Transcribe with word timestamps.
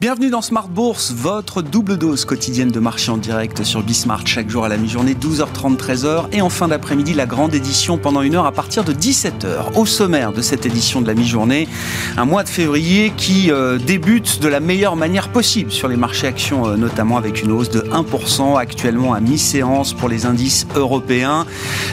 Bienvenue 0.00 0.30
dans 0.30 0.40
Smart 0.40 0.66
Bourse, 0.66 1.12
votre 1.12 1.60
double 1.60 1.98
dose 1.98 2.24
quotidienne 2.24 2.70
de 2.70 2.80
marché 2.80 3.10
en 3.10 3.18
direct 3.18 3.64
sur 3.64 3.82
Bismart 3.82 4.26
chaque 4.26 4.48
jour 4.48 4.64
à 4.64 4.70
la 4.70 4.78
mi-journée, 4.78 5.12
12h30, 5.12 5.76
13h. 5.76 6.28
Et 6.32 6.40
en 6.40 6.48
fin 6.48 6.68
d'après-midi, 6.68 7.12
la 7.12 7.26
grande 7.26 7.54
édition 7.54 7.98
pendant 7.98 8.22
une 8.22 8.34
heure 8.34 8.46
à 8.46 8.52
partir 8.52 8.82
de 8.82 8.94
17h. 8.94 9.76
Au 9.76 9.84
sommaire 9.84 10.32
de 10.32 10.40
cette 10.40 10.64
édition 10.64 11.02
de 11.02 11.06
la 11.06 11.12
mi-journée, 11.12 11.68
un 12.16 12.24
mois 12.24 12.44
de 12.44 12.48
février 12.48 13.12
qui 13.14 13.52
euh, 13.52 13.76
débute 13.76 14.40
de 14.40 14.48
la 14.48 14.58
meilleure 14.58 14.96
manière 14.96 15.28
possible 15.28 15.70
sur 15.70 15.86
les 15.86 15.96
marchés 15.96 16.26
actions, 16.26 16.66
euh, 16.66 16.76
notamment 16.78 17.18
avec 17.18 17.42
une 17.42 17.52
hausse 17.52 17.68
de 17.68 17.80
1% 17.80 18.58
actuellement 18.58 19.12
à 19.12 19.20
mi-séance 19.20 19.92
pour 19.92 20.08
les 20.08 20.24
indices 20.24 20.66
européens. 20.76 21.44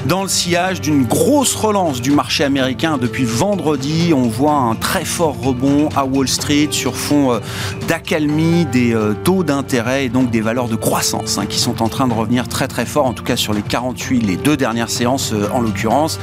Dans 0.06 0.24
le 0.24 0.30
sillage 0.30 0.80
d'une 0.80 1.04
grosse 1.04 1.56
relance 1.56 2.00
du 2.00 2.12
marché 2.12 2.46
américain 2.46 2.98
depuis 2.98 3.26
vendredi, 3.26 4.14
on 4.16 4.30
voit 4.30 4.54
un 4.54 4.76
très 4.76 5.04
fort 5.04 5.36
rebond 5.42 5.90
à 5.94 6.06
Wall 6.06 6.30
Street 6.30 6.70
sur 6.72 6.96
fond 6.96 7.34
euh, 7.34 7.40
accalmie 7.98 8.66
des 8.66 8.94
euh, 8.94 9.16
taux 9.24 9.44
d'intérêt 9.44 10.06
et 10.06 10.10
donc 10.10 10.30
des 10.30 10.40
valeurs 10.40 10.68
de 10.68 10.76
croissance 10.76 11.40
hein, 11.40 11.48
qui 11.48 11.58
sont 11.58 11.82
en 11.82 11.90
train 11.90 12.08
de 12.08 12.14
revenir 12.14 12.48
très 12.48 12.68
très 12.68 12.86
fort, 12.86 13.08
en 13.08 13.14
tout 13.14 13.24
cas 13.24 13.36
sur 13.36 13.54
les 13.54 13.64
48, 13.64 14.22
les 14.22 14.38
deux 14.38 14.56
dernières 14.56 14.92
séances 14.92 15.34
euh, 15.34 15.50
en 15.52 15.62
l'occurrence. 15.62 16.20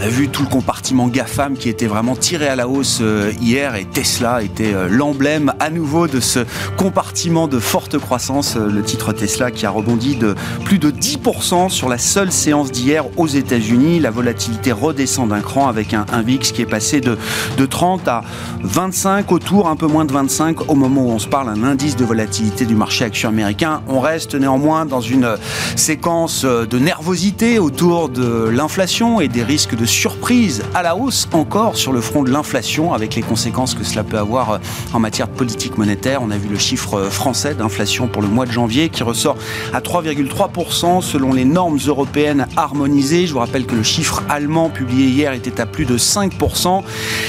On 0.00 0.02
a 0.02 0.08
vu 0.08 0.30
tout 0.30 0.44
le 0.44 0.48
compartiment 0.48 1.08
GAFAM 1.08 1.58
qui 1.58 1.68
était 1.68 1.86
vraiment 1.86 2.16
tiré 2.16 2.48
à 2.48 2.56
la 2.56 2.68
hausse 2.68 3.00
euh, 3.02 3.32
hier 3.38 3.74
et 3.74 3.84
Tesla 3.84 4.42
était 4.42 4.72
euh, 4.72 4.88
l'emblème 4.88 5.52
à 5.60 5.68
nouveau 5.68 6.08
de 6.08 6.20
ce 6.20 6.40
compartiment 6.78 7.48
de 7.48 7.58
forte 7.58 7.98
croissance. 7.98 8.56
Euh, 8.56 8.70
le 8.70 8.82
titre 8.82 9.12
Tesla 9.12 9.50
qui 9.50 9.66
a 9.66 9.70
rebondi 9.70 10.16
de 10.16 10.36
plus 10.64 10.78
de 10.78 10.90
10% 10.90 11.68
sur 11.68 11.90
la 11.90 11.98
seule 11.98 12.32
séance 12.32 12.72
d'hier 12.72 13.04
aux 13.18 13.26
États-Unis. 13.26 14.00
La 14.00 14.10
volatilité 14.10 14.72
redescend 14.72 15.28
d'un 15.28 15.42
cran 15.42 15.68
avec 15.68 15.92
un, 15.92 16.06
VIX 16.22 16.50
qui 16.50 16.62
est 16.62 16.66
passé 16.66 17.02
de, 17.02 17.18
de 17.58 17.66
30 17.66 18.08
à 18.08 18.22
25 18.62 19.30
autour, 19.32 19.68
un 19.68 19.76
peu 19.76 19.86
moins 19.86 20.06
de 20.06 20.12
25 20.12 20.70
au 20.70 20.76
moment 20.76 21.02
où 21.02 21.10
on 21.10 21.18
se 21.18 21.28
parle, 21.28 21.50
un 21.50 21.62
indice 21.62 21.96
de 21.96 22.06
volatilité 22.06 22.64
du 22.64 22.74
marché 22.74 23.04
action 23.04 23.28
américain. 23.28 23.82
On 23.86 24.00
reste 24.00 24.34
néanmoins 24.34 24.86
dans 24.86 25.02
une 25.02 25.36
séquence 25.76 26.46
de 26.46 26.78
nervosité 26.78 27.58
autour 27.58 28.08
de 28.08 28.48
l'inflation 28.48 29.20
et 29.20 29.28
des 29.28 29.42
risques 29.42 29.76
de 29.76 29.89
surprise 29.90 30.62
à 30.74 30.82
la 30.82 30.96
hausse 30.96 31.28
encore 31.32 31.76
sur 31.76 31.92
le 31.92 32.00
front 32.00 32.22
de 32.22 32.30
l'inflation 32.30 32.94
avec 32.94 33.16
les 33.16 33.22
conséquences 33.22 33.74
que 33.74 33.84
cela 33.84 34.04
peut 34.04 34.18
avoir 34.18 34.50
euh, 34.50 34.58
en 34.92 35.00
matière 35.00 35.28
de 35.28 35.32
politique 35.32 35.78
monétaire. 35.78 36.20
On 36.22 36.30
a 36.30 36.36
vu 36.36 36.48
le 36.48 36.58
chiffre 36.58 36.94
euh, 36.94 37.10
français 37.10 37.54
d'inflation 37.54 38.06
pour 38.06 38.22
le 38.22 38.28
mois 38.28 38.46
de 38.46 38.52
janvier 38.52 38.88
qui 38.88 39.02
ressort 39.02 39.36
à 39.72 39.80
3,3% 39.80 41.02
selon 41.02 41.32
les 41.32 41.44
normes 41.44 41.78
européennes 41.86 42.46
harmonisées. 42.56 43.26
Je 43.26 43.32
vous 43.32 43.40
rappelle 43.40 43.66
que 43.66 43.74
le 43.74 43.82
chiffre 43.82 44.22
allemand 44.28 44.70
publié 44.70 45.06
hier 45.08 45.32
était 45.32 45.60
à 45.60 45.66
plus 45.66 45.86
de 45.86 45.98
5% 45.98 46.82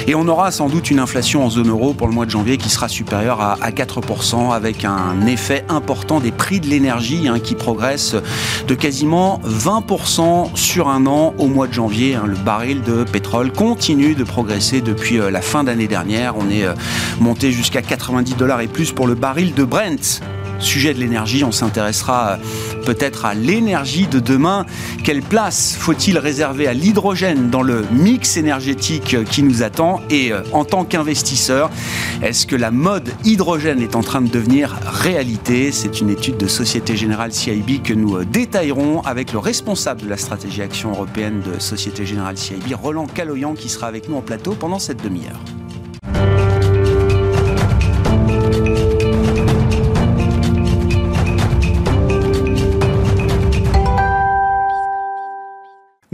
et 0.08 0.16
on 0.16 0.28
aura 0.28 0.52
sans 0.52 0.70
doute 0.70 0.92
une 0.92 1.00
inflation 1.00 1.44
en 1.44 1.50
zone 1.50 1.70
euro 1.70 1.94
pour 1.94 2.08
le 2.08 2.14
mois 2.14 2.26
de 2.26 2.32
janvier 2.32 2.58
qui 2.58 2.70
sera 2.70 2.88
supérieure 2.88 3.42
à, 3.42 3.72
4% 3.72 4.54
avec 4.54 4.86
un 4.86 5.26
effet 5.26 5.66
important 5.68 6.20
des 6.20 6.32
prix 6.32 6.60
de 6.60 6.68
l'énergie 6.68 7.28
hein, 7.28 7.40
qui 7.40 7.56
progressent 7.56 8.16
de 8.68 8.76
quasiment 8.76 9.42
20% 9.46 10.56
sur 10.56 10.90
un 10.90 11.08
an 11.08 11.34
au 11.38 11.48
mois 11.48 11.68
de 11.68 11.74
janvier. 11.74 12.16
Hein. 12.16 12.24
Le 12.26 12.36
baril 12.52 12.82
de 12.82 13.06
pétrole 13.06 13.50
continue 13.54 14.14
de 14.14 14.26
progresser 14.26 14.82
depuis 14.82 15.22
euh, 15.22 15.32
la 15.32 15.40
fin 15.40 15.64
d'année 15.64 15.88
dernière. 15.88 16.36
On 16.36 16.50
est 16.50 16.66
euh, 16.66 16.74
monté 17.22 17.50
jusqu'à 17.54 17.82
90 17.82 18.36
dollars 18.36 18.60
et 18.60 18.68
plus 18.68 18.92
pour 18.92 19.08
le 19.08 19.16
baril 19.16 19.54
de 19.54 19.64
Brent 19.64 20.20
sujet 20.62 20.94
de 20.94 21.00
l'énergie, 21.00 21.44
on 21.44 21.52
s'intéressera 21.52 22.32
euh, 22.32 22.82
peut-être 22.86 23.26
à 23.26 23.34
l'énergie 23.34 24.08
de 24.08 24.20
demain. 24.20 24.66
Quelle 25.04 25.22
place 25.22 25.76
faut-il 25.78 26.18
réserver 26.18 26.68
à 26.68 26.74
l'hydrogène 26.74 27.50
dans 27.50 27.62
le 27.62 27.86
mix 27.92 28.38
énergétique 28.38 29.16
qui 29.30 29.44
nous 29.44 29.64
attend 29.64 30.02
Et 30.10 30.32
en 30.52 30.66
tant 30.66 30.84
qu'investisseur, 30.86 31.70
est-ce 32.22 32.46
que 32.46 32.56
la 32.56 32.72
mode 32.72 33.10
hydrogène 33.24 33.82
est 33.82 33.96
en 33.96 34.02
train 34.02 34.22
de 34.22 34.30
devenir 34.30 34.78
réalité? 34.86 35.72
C'est 35.72 36.02
une 36.02 36.10
étude 36.10 36.38
de 36.38 36.48
Société 36.48 36.96
Générale 36.96 37.34
CIB 37.34 37.82
que 37.84 37.94
nous 37.94 38.24
détaillerons 38.24 39.02
avec 39.02 39.34
le 39.34 39.40
responsable 39.40 40.02
de 40.02 40.10
la 40.10 40.18
stratégie 40.18 40.62
action 40.62 40.92
européenne 40.92 41.42
de 41.42 41.60
Société 41.60 42.06
Générale 42.06 42.38
CIB, 42.38 42.74
Roland 42.74 43.08
Caloyan, 43.08 43.54
qui 43.54 43.70
sera 43.70 43.88
avec 43.88 44.10
nous 44.10 44.16
en 44.16 44.22
plateau 44.22 44.54
pendant 44.54 44.80
cette 44.80 45.04
demi-heure. 45.04 45.40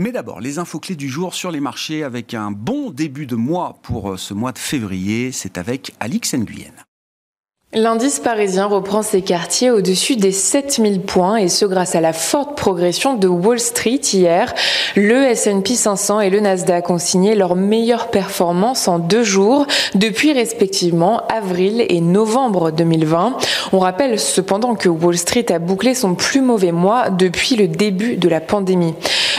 Mais 0.00 0.12
d'abord, 0.12 0.40
les 0.40 0.60
infos 0.60 0.78
clés 0.78 0.94
du 0.94 1.08
jour 1.08 1.34
sur 1.34 1.50
les 1.50 1.58
marchés 1.58 2.04
avec 2.04 2.32
un 2.32 2.52
bon 2.52 2.90
début 2.90 3.26
de 3.26 3.34
mois 3.34 3.78
pour 3.82 4.16
ce 4.16 4.32
mois 4.32 4.52
de 4.52 4.58
février. 4.58 5.32
C'est 5.32 5.58
avec 5.58 5.92
Alix 5.98 6.34
Nguyen. 6.34 6.87
L'indice 7.74 8.18
parisien 8.18 8.64
reprend 8.64 9.02
ses 9.02 9.20
quartiers 9.20 9.70
au-dessus 9.70 10.16
des 10.16 10.32
7000 10.32 11.02
points 11.02 11.36
et 11.36 11.48
ce 11.48 11.66
grâce 11.66 11.94
à 11.94 12.00
la 12.00 12.14
forte 12.14 12.56
progression 12.56 13.12
de 13.12 13.28
Wall 13.28 13.60
Street 13.60 14.00
hier. 14.10 14.54
Le 14.96 15.24
S&P 15.24 15.74
500 15.74 16.22
et 16.22 16.30
le 16.30 16.40
Nasdaq 16.40 16.88
ont 16.88 16.96
signé 16.96 17.34
leur 17.34 17.56
meilleure 17.56 18.08
performance 18.08 18.88
en 18.88 18.98
deux 18.98 19.22
jours 19.22 19.66
depuis 19.94 20.32
respectivement 20.32 21.20
avril 21.26 21.84
et 21.90 22.00
novembre 22.00 22.70
2020. 22.70 23.36
On 23.74 23.80
rappelle 23.80 24.18
cependant 24.18 24.74
que 24.74 24.88
Wall 24.88 25.18
Street 25.18 25.52
a 25.52 25.58
bouclé 25.58 25.94
son 25.94 26.14
plus 26.14 26.40
mauvais 26.40 26.72
mois 26.72 27.10
depuis 27.10 27.54
le 27.54 27.68
début 27.68 28.16
de 28.16 28.30
la 28.30 28.40
pandémie. 28.40 28.94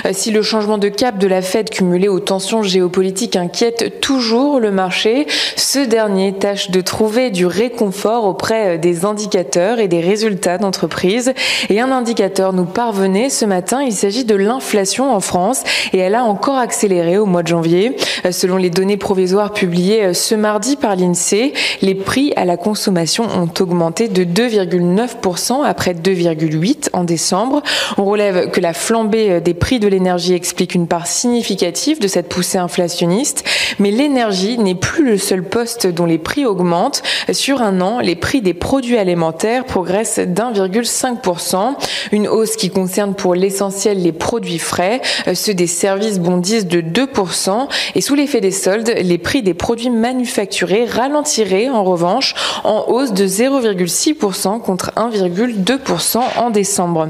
Euh, 0.05 0.11
si 0.13 0.29
le 0.29 0.43
changement 0.43 0.77
de 0.77 0.89
cap 0.89 1.17
de 1.17 1.27
la 1.27 1.41
Fed 1.41 1.71
cumulé 1.71 2.07
aux 2.07 2.19
tensions 2.19 2.61
géopolitiques 2.61 3.35
inquiète 3.35 3.99
toujours 4.01 4.59
le 4.59 4.69
marché, 4.69 5.25
ce 5.55 5.79
dernier 5.79 6.33
tâche 6.33 6.69
de 6.69 6.81
trouver 6.81 7.31
du 7.31 7.47
réconfort 7.47 8.18
auprès 8.25 8.75
euh, 8.75 8.77
des 8.77 9.05
indicateurs 9.05 9.79
et 9.79 9.87
des 9.87 10.01
résultats 10.01 10.57
d'entreprise. 10.57 11.33
Et 11.69 11.79
un 11.79 11.91
indicateur 11.91 12.53
nous 12.53 12.65
parvenait 12.65 13.29
ce 13.29 13.45
matin, 13.45 13.81
il 13.81 13.93
s'agit 13.93 14.25
de 14.25 14.35
l'inflation 14.35 15.13
en 15.13 15.19
France 15.19 15.63
et 15.93 15.97
elle 15.97 16.15
a 16.15 16.23
encore 16.23 16.57
accéléré 16.57 17.17
au 17.17 17.25
mois 17.25 17.43
de 17.43 17.47
janvier. 17.47 17.95
Euh, 18.25 18.31
selon 18.31 18.57
les 18.57 18.69
données 18.69 18.97
provisoires 18.97 19.53
publiées 19.53 20.05
euh, 20.05 20.13
ce 20.13 20.35
mardi 20.35 20.75
par 20.75 20.95
l'INSEE, 20.95 21.53
les 21.81 21.95
prix 21.95 22.33
à 22.35 22.45
la 22.45 22.57
consommation 22.57 23.25
ont 23.25 23.49
augmenté 23.61 24.07
de 24.07 24.23
2,9% 24.23 25.63
après 25.63 25.93
2,8% 25.93 26.89
en 26.93 27.03
décembre. 27.03 27.61
On 27.97 28.05
relève 28.05 28.51
que 28.51 28.61
la 28.61 28.73
flambée 28.73 29.41
des 29.41 29.53
prix 29.53 29.79
de 29.79 29.87
l'énergie 29.87 30.33
explique 30.33 30.75
une 30.75 30.87
part 30.87 31.07
significative 31.07 31.99
de 31.99 32.07
cette 32.07 32.29
poussée 32.29 32.57
inflationniste, 32.57 33.43
mais 33.79 33.91
l'énergie 33.91 34.57
n'est 34.57 34.75
plus 34.75 35.05
le 35.05 35.17
seul 35.17 35.43
poste 35.43 35.87
dont 35.87 36.05
les 36.05 36.17
prix 36.17 36.45
augmentent. 36.45 37.03
Sur 37.31 37.61
un 37.61 37.81
an, 37.81 37.99
les 38.09 38.15
prix 38.15 38.41
des 38.41 38.55
produits 38.55 38.97
alimentaires 38.97 39.65
progressent 39.65 40.17
d'1,5%, 40.17 41.75
une 42.11 42.27
hausse 42.27 42.55
qui 42.55 42.71
concerne 42.71 43.13
pour 43.13 43.35
l'essentiel 43.35 44.01
les 44.01 44.11
produits 44.11 44.57
frais, 44.57 44.99
euh, 45.27 45.35
ceux 45.35 45.53
des 45.53 45.67
services 45.67 46.17
bondissent 46.17 46.65
de 46.65 46.81
2% 46.81 47.67
et 47.93 48.01
sous 48.01 48.15
l'effet 48.15 48.41
des 48.41 48.49
soldes, 48.49 48.91
les 48.99 49.19
prix 49.19 49.43
des 49.43 49.53
produits 49.53 49.91
manufacturés 49.91 50.85
ralentiraient 50.85 51.69
en 51.69 51.83
revanche 51.83 52.33
en 52.63 52.85
hausse 52.87 53.13
de 53.13 53.27
0,6% 53.27 54.59
contre 54.59 54.91
1,2% 54.95 56.19
en 56.39 56.49
décembre. 56.49 57.09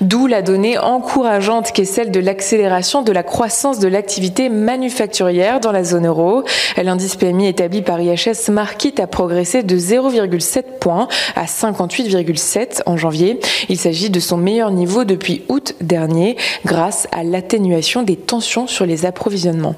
D'où 0.00 0.28
la 0.28 0.42
donnée 0.42 0.78
encourageante 0.78 1.72
qui 1.72 1.80
est 1.80 1.86
celle 1.86 2.12
de 2.12 2.20
l'accélération 2.20 3.02
de 3.02 3.10
la 3.10 3.24
croissance 3.24 3.80
de 3.80 3.88
l'activité 3.88 4.48
manufacturière 4.48 5.58
dans 5.58 5.72
la 5.72 5.82
zone 5.82 6.06
euro. 6.06 6.44
L'indice 6.76 7.16
PMI 7.16 7.48
établi 7.48 7.82
par 7.82 8.00
IHS 8.00 8.50
Markit 8.50 8.94
a 9.00 9.08
progressé 9.08 9.64
de 9.64 9.76
0,6 9.76 10.35
7 10.40 10.78
points 10.80 11.08
à 11.34 11.44
58,7 11.44 12.82
en 12.86 12.96
janvier. 12.96 13.40
Il 13.68 13.78
s'agit 13.78 14.10
de 14.10 14.20
son 14.20 14.36
meilleur 14.36 14.70
niveau 14.70 15.04
depuis 15.04 15.44
août 15.48 15.74
dernier 15.80 16.36
grâce 16.64 17.06
à 17.12 17.22
l'atténuation 17.22 18.02
des 18.02 18.16
tensions 18.16 18.66
sur 18.66 18.86
les 18.86 19.06
approvisionnements. 19.06 19.74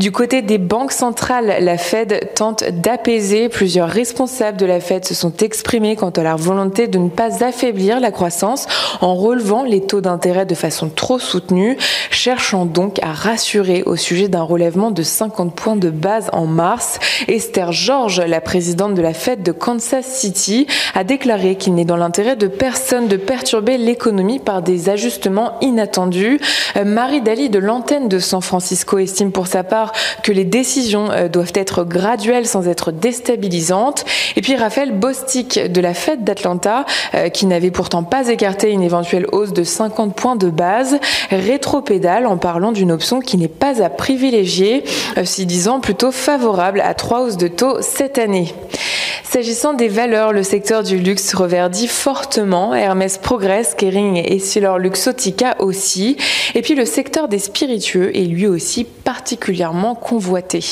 Du 0.00 0.10
côté 0.10 0.42
des 0.42 0.58
banques 0.58 0.92
centrales, 0.92 1.56
la 1.60 1.78
Fed 1.78 2.32
tente 2.34 2.64
d'apaiser. 2.64 3.48
Plusieurs 3.48 3.88
responsables 3.88 4.56
de 4.58 4.66
la 4.66 4.80
Fed 4.80 5.04
se 5.04 5.14
sont 5.14 5.36
exprimés 5.38 5.94
quant 5.96 6.10
à 6.10 6.22
leur 6.22 6.36
volonté 6.36 6.88
de 6.88 6.98
ne 6.98 7.08
pas 7.08 7.44
affaiblir 7.44 8.00
la 8.00 8.10
croissance 8.10 8.66
en 9.00 9.14
relevant 9.14 9.62
les 9.62 9.80
taux 9.80 10.00
d'intérêt 10.00 10.46
de 10.46 10.54
façon 10.54 10.88
trop 10.88 11.18
soutenue, 11.18 11.76
cherchant 12.10 12.66
donc 12.66 12.98
à 13.02 13.12
rassurer 13.12 13.82
au 13.84 13.96
sujet 13.96 14.28
d'un 14.28 14.42
relèvement 14.42 14.90
de 14.90 15.02
50 15.02 15.54
points 15.54 15.76
de 15.76 15.90
base 15.90 16.28
en 16.32 16.46
mars. 16.46 16.98
Esther 17.28 17.72
George, 17.72 18.20
la 18.20 18.40
présidente 18.40 18.94
de 18.94 19.02
la 19.02 19.14
Fed 19.14 19.42
de 19.42 19.52
Kansas 19.52 19.93
City 20.02 20.66
a 20.94 21.04
déclaré 21.04 21.56
qu'il 21.56 21.74
n'est 21.74 21.84
dans 21.84 21.96
l'intérêt 21.96 22.36
de 22.36 22.46
personne 22.46 23.08
de 23.08 23.16
perturber 23.16 23.78
l'économie 23.78 24.38
par 24.38 24.62
des 24.62 24.88
ajustements 24.88 25.52
inattendus. 25.60 26.40
Euh, 26.76 26.84
Marie 26.84 27.20
Daly 27.20 27.50
de 27.50 27.58
l'antenne 27.58 28.08
de 28.08 28.18
San 28.18 28.40
Francisco 28.40 28.98
estime 28.98 29.32
pour 29.32 29.46
sa 29.46 29.64
part 29.64 29.92
que 30.22 30.32
les 30.32 30.44
décisions 30.44 31.10
euh, 31.10 31.28
doivent 31.28 31.52
être 31.54 31.84
graduelles 31.84 32.46
sans 32.46 32.68
être 32.68 32.92
déstabilisantes. 32.92 34.04
Et 34.36 34.40
puis 34.40 34.56
Raphaël 34.56 34.92
Bostic 34.92 35.58
de 35.58 35.80
la 35.80 35.94
Fed 35.94 36.24
d'Atlanta, 36.24 36.84
euh, 37.14 37.28
qui 37.28 37.46
n'avait 37.46 37.70
pourtant 37.70 38.02
pas 38.02 38.28
écarté 38.28 38.70
une 38.70 38.82
éventuelle 38.82 39.26
hausse 39.32 39.52
de 39.52 39.64
50 39.64 40.14
points 40.14 40.36
de 40.36 40.50
base, 40.50 40.98
rétropédale 41.30 42.26
en 42.26 42.36
parlant 42.36 42.72
d'une 42.72 42.92
option 42.92 43.20
qui 43.20 43.36
n'est 43.36 43.48
pas 43.48 43.82
à 43.82 43.90
privilégier, 43.90 44.84
s'y 45.24 45.46
disant 45.46 45.80
plutôt 45.80 46.10
favorable 46.10 46.80
à 46.80 46.94
trois 46.94 47.22
hausses 47.22 47.36
de 47.36 47.48
taux 47.48 47.80
cette 47.80 48.18
année. 48.18 48.54
S'agissant 49.34 49.72
des 49.72 49.83
valeurs, 49.88 50.32
le 50.32 50.42
secteur 50.42 50.82
du 50.82 50.98
luxe 50.98 51.34
reverdit 51.34 51.88
fortement. 51.88 52.74
Hermès 52.74 53.18
progresse, 53.18 53.74
Kering 53.76 54.16
et 54.16 54.40
Luxotica 54.78 55.56
aussi. 55.60 56.16
Et 56.54 56.62
puis 56.62 56.74
le 56.74 56.84
secteur 56.84 57.28
des 57.28 57.38
spiritueux 57.38 58.16
est 58.16 58.24
lui 58.24 58.46
aussi 58.46 58.84
particulièrement 58.84 59.94
convoité. 59.94 60.64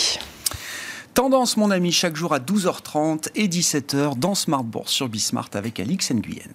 Tendance, 1.15 1.57
mon 1.57 1.71
ami, 1.71 1.93
chaque 1.93 2.17
jour 2.17 2.33
à 2.33 2.39
12h30 2.39 3.29
et 3.35 3.49
17h 3.49 4.19
dans 4.19 4.35
Smart 4.35 4.65
Bourse 4.65 4.93
sur 4.93 5.09
Bismart 5.09 5.51
avec 5.55 5.79
Alix 5.79 6.11
Nguyen. 6.11 6.53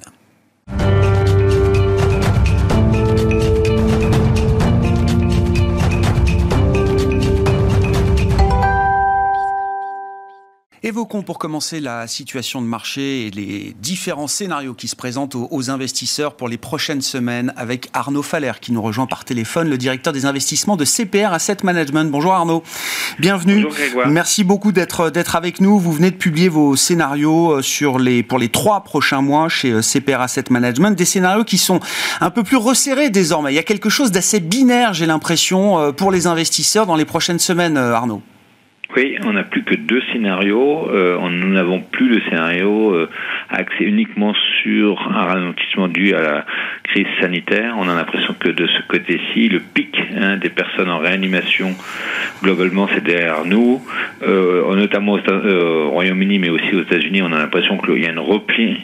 Évoquons 10.88 11.22
pour 11.22 11.38
commencer 11.38 11.82
la 11.82 12.08
situation 12.08 12.62
de 12.62 12.66
marché 12.66 13.28
et 13.28 13.30
les 13.30 13.76
différents 13.78 14.28
scénarios 14.28 14.74
qui 14.74 14.88
se 14.88 14.96
présentent 14.96 15.36
aux, 15.36 15.70
investisseurs 15.70 16.38
pour 16.38 16.48
les 16.48 16.58
prochaines 16.58 17.02
semaines 17.02 17.54
avec 17.58 17.90
Arnaud 17.92 18.24
Faller 18.24 18.54
qui 18.62 18.72
nous 18.72 18.82
rejoint 18.82 19.06
par 19.06 19.26
téléphone, 19.26 19.68
le 19.68 19.78
directeur 19.78 20.14
des 20.14 20.26
investissements 20.26 20.78
de 20.78 20.86
CPR 20.86 21.34
Asset 21.34 21.58
Management. 21.64 22.10
Bonjour 22.10 22.32
Arnaud, 22.32 22.64
bienvenue. 23.20 23.64
Bonjour 23.64 24.08
Merci 24.08 24.46
beaucoup 24.46 24.72
d'être 24.72 25.10
d'être 25.10 25.36
avec 25.36 25.60
nous. 25.60 25.78
Vous 25.78 25.92
venez 25.92 26.10
de 26.10 26.16
publier 26.16 26.48
vos 26.48 26.78
scénarios 26.78 27.58
euh, 27.58 27.62
sur 27.62 28.00
les 28.00 28.24
pour 28.24 28.40
les 28.40 28.48
trois 28.48 28.86
prochains 28.86 29.22
mois 29.22 29.50
chez 29.50 29.72
euh, 29.72 29.82
CPR 29.82 30.22
Asset 30.22 30.46
Management, 30.52 30.92
des 30.92 31.04
scénarios 31.04 31.44
qui 31.44 31.58
sont 31.58 31.82
un 32.22 32.30
peu 32.30 32.44
plus 32.44 32.56
resserrés 32.56 33.10
désormais. 33.10 33.52
Il 33.52 33.58
y 33.58 33.60
a 33.60 33.64
quelque 33.64 33.90
chose 33.90 34.12
d'assez 34.12 34.40
binaire, 34.40 34.94
j'ai 34.94 35.06
l'impression, 35.06 35.80
euh, 35.80 35.92
pour 35.92 36.12
les 36.12 36.28
investisseurs 36.28 36.86
dans 36.86 36.96
les 36.96 37.04
prochaines 37.04 37.40
semaines, 37.40 37.76
Arnaud. 37.76 38.22
Oui, 38.96 39.18
on 39.26 39.34
n'a 39.34 39.44
plus 39.44 39.64
que 39.64 39.76
deux 39.76 40.02
scénarios. 40.14 40.90
Euh, 40.90 41.20
nous 41.30 41.50
n'avons 41.50 41.82
plus 41.82 42.08
le 42.08 42.22
scénario 42.22 42.94
euh, 42.94 43.10
axé 43.50 43.84
uniquement 43.84 44.34
sur 44.62 45.00
un 45.12 45.26
ralentissement 45.26 45.88
dû 45.88 46.14
à 46.14 46.22
la 46.22 46.46
crise 46.84 47.08
sanitaire. 47.22 47.76
On 47.78 47.88
a 47.88 47.96
l'impression 47.96 48.36
que 48.40 48.50
de 48.50 48.68
ce 48.68 48.82
côté-ci, 48.88 49.50
le 49.50 49.60
pic 49.60 49.98
hein, 50.16 50.38
des 50.38 50.50
personnes 50.50 50.90
en 50.90 51.00
réanimation, 51.00 51.76
globalement, 52.44 52.88
c'est 52.94 53.04
derrière 53.04 53.46
nous. 53.46 53.82
Euh, 54.24 54.76
notamment 54.76 55.14
au, 55.14 55.90
Royaume-Uni, 55.90 56.40
mais 56.40 56.50
aussi 56.50 56.76
aux 56.76 56.82
États-Unis, 56.82 57.22
on 57.22 57.32
a 57.32 57.40
l'impression 57.40 57.78
qu'il 57.78 58.04
y 58.04 58.06
a 58.06 58.12
une 58.12 58.20
repli 58.20 58.78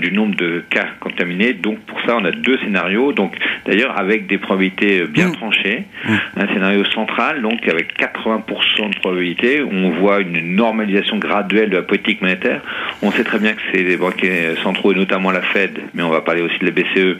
du 0.00 0.12
nombre 0.12 0.34
de 0.36 0.64
cas 0.68 0.88
contaminés. 1.00 1.52
Donc 1.54 1.78
pour 1.80 2.00
ça, 2.02 2.16
on 2.16 2.24
a 2.24 2.32
deux 2.32 2.58
scénarios. 2.58 3.12
Donc 3.12 3.36
d'ailleurs 3.66 3.98
avec 3.98 4.26
des 4.26 4.38
probabilités 4.38 5.04
bien 5.06 5.28
mmh. 5.28 5.32
tranchées. 5.32 5.84
Mmh. 6.04 6.14
Un 6.36 6.46
scénario 6.48 6.84
central, 6.86 7.42
donc 7.42 7.66
avec 7.68 7.98
80% 7.98 8.94
de 8.94 8.98
probabilité 8.98 9.62
on 9.70 9.90
voit 9.90 10.20
une 10.20 10.54
normalisation 10.54 11.18
graduelle 11.18 11.70
de 11.70 11.76
la 11.76 11.82
politique 11.82 12.22
monétaire. 12.22 12.62
On 13.02 13.10
sait 13.10 13.24
très 13.24 13.38
bien 13.38 13.52
que 13.52 13.60
c'est 13.72 13.91
les 13.92 13.98
banquiers 13.98 14.54
centraux 14.62 14.92
et 14.92 14.94
notamment 14.94 15.30
la 15.30 15.42
Fed, 15.42 15.78
mais 15.92 16.02
on 16.02 16.08
va 16.08 16.22
parler 16.22 16.40
aussi 16.40 16.58
de 16.60 16.64
la 16.64 16.70
BCE, 16.70 17.18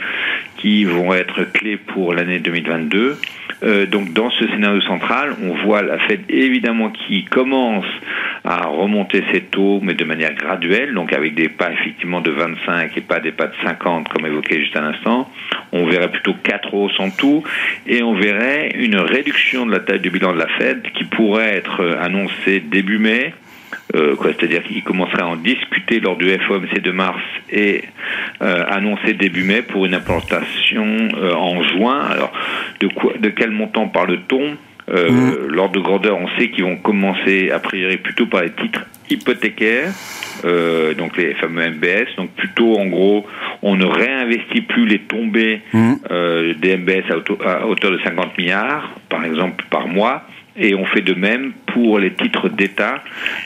qui 0.57 0.85
vont 0.85 1.13
être 1.13 1.45
clés 1.53 1.77
pour 1.77 2.15
l'année 2.15 2.39
2022. 2.39 3.19
Euh, 3.63 3.87
donc 3.87 4.13
dans 4.13 4.31
ce 4.31 4.47
scénario 4.49 4.81
central, 4.81 5.37
on 5.43 5.55
voit 5.65 5.83
la 5.83 5.99
Fed 5.99 6.23
évidemment 6.31 6.91
qui 6.91 7.25
commence 7.25 7.85
à 8.45 8.67
remonter 8.67 9.23
ses 9.33 9.43
taux, 9.43 9.81
mais 9.83 9.95
de 9.95 10.05
manière 10.05 10.35
graduelle, 10.35 10.95
donc 10.95 11.13
avec 11.13 11.35
des 11.35 11.49
pas 11.49 11.71
effectivement 11.73 12.21
de 12.23 12.31
25 12.31 12.97
et 12.97 13.01
pas 13.03 13.21
des 13.21 13.33
pas 13.33 13.49
de 13.49 13.55
50 13.65 14.09
comme 14.09 14.27
évoqué 14.27 14.61
juste 14.61 14.77
à 14.77 14.81
l'instant. 14.81 15.31
On 15.73 15.87
verrait 15.87 16.11
plutôt 16.11 16.35
4 16.43 16.75
hausses 16.75 16.99
en 16.99 17.11
tout 17.11 17.45
et 17.87 18.03
on 18.03 18.15
verrait 18.15 18.71
une 18.77 18.97
réduction 18.97 19.67
de 19.67 19.73
la 19.73 19.81
taille 19.81 20.01
du 20.01 20.11
bilan 20.11 20.33
de 20.33 20.39
la 20.39 20.49
Fed 20.49 20.83
qui 20.95 21.05
pourrait 21.05 21.57
être 21.57 21.99
annoncée 22.01 22.61
début 22.61 22.99
mai 22.99 23.35
euh, 23.95 24.17
c'est-à-dire 24.23 24.63
qu'il 24.63 24.83
commencerait 24.83 25.23
à 25.23 25.29
en 25.29 25.37
discuter 25.37 26.01
lors 26.01 26.17
du 26.17 26.29
FOMC 26.29 26.81
de 26.81 26.91
mars 26.91 27.21
et 27.51 27.85
euh, 28.41 28.65
annoncer 28.69 29.15
début 29.15 29.45
mai 29.45 29.63
pour 29.63 29.87
une 29.87 29.95
implantation 29.95 31.09
euh, 31.15 31.35
en 31.35 31.63
juin. 31.63 32.01
Alors, 32.01 32.33
de, 32.81 32.89
quoi, 32.89 33.13
de 33.19 33.29
quel 33.29 33.51
montant 33.51 33.89
parle-t-on? 33.89 34.57
Euh, 34.91 35.11
mmh. 35.11 35.47
L'ordre 35.49 35.75
de 35.75 35.81
grandeur, 35.81 36.19
on 36.19 36.29
sait 36.39 36.51
qu'ils 36.51 36.65
vont 36.65 36.77
commencer 36.77 37.51
a 37.51 37.61
priori 37.61 37.99
plutôt 37.99 38.27
par 38.27 38.43
les 38.43 38.51
titres 38.51 38.85
hypothécaires, 39.11 39.93
euh, 40.45 40.95
donc 40.95 41.17
les 41.17 41.35
fameux 41.35 41.71
MBS. 41.71 42.17
Donc 42.17 42.31
plutôt, 42.33 42.79
en 42.79 42.87
gros, 42.87 43.27
on 43.63 43.77
ne 43.77 43.85
réinvestit 43.85 44.63
plus 44.63 44.87
les 44.87 44.99
tombées 45.01 45.61
mmh. 45.73 45.93
euh, 46.11 46.55
des 46.55 46.77
MBS 46.77 47.05
à, 47.11 47.67
hauteur 47.67 47.93
de 47.93 48.01
50 48.03 48.37
milliards, 48.39 48.91
par 49.09 49.25
exemple, 49.25 49.65
par 49.71 49.87
mois. 49.87 50.25
Et 50.57 50.75
on 50.75 50.85
fait 50.87 51.01
de 51.01 51.15
même 51.15 51.53
pour 51.67 51.99
les 51.99 52.13
titres 52.13 52.49
d'État, 52.49 53.03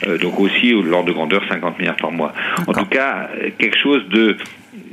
euh, 0.07 0.17
donc 0.17 0.39
aussi 0.39 0.71
l'ordre 0.71 1.07
de 1.07 1.13
grandeur 1.13 1.43
50 1.47 1.79
milliards 1.79 1.95
par 1.95 2.11
mois. 2.11 2.33
En 2.67 2.73
tout 2.73 2.85
cas, 2.85 3.29
quelque 3.57 3.77
chose 3.77 4.07
de 4.09 4.37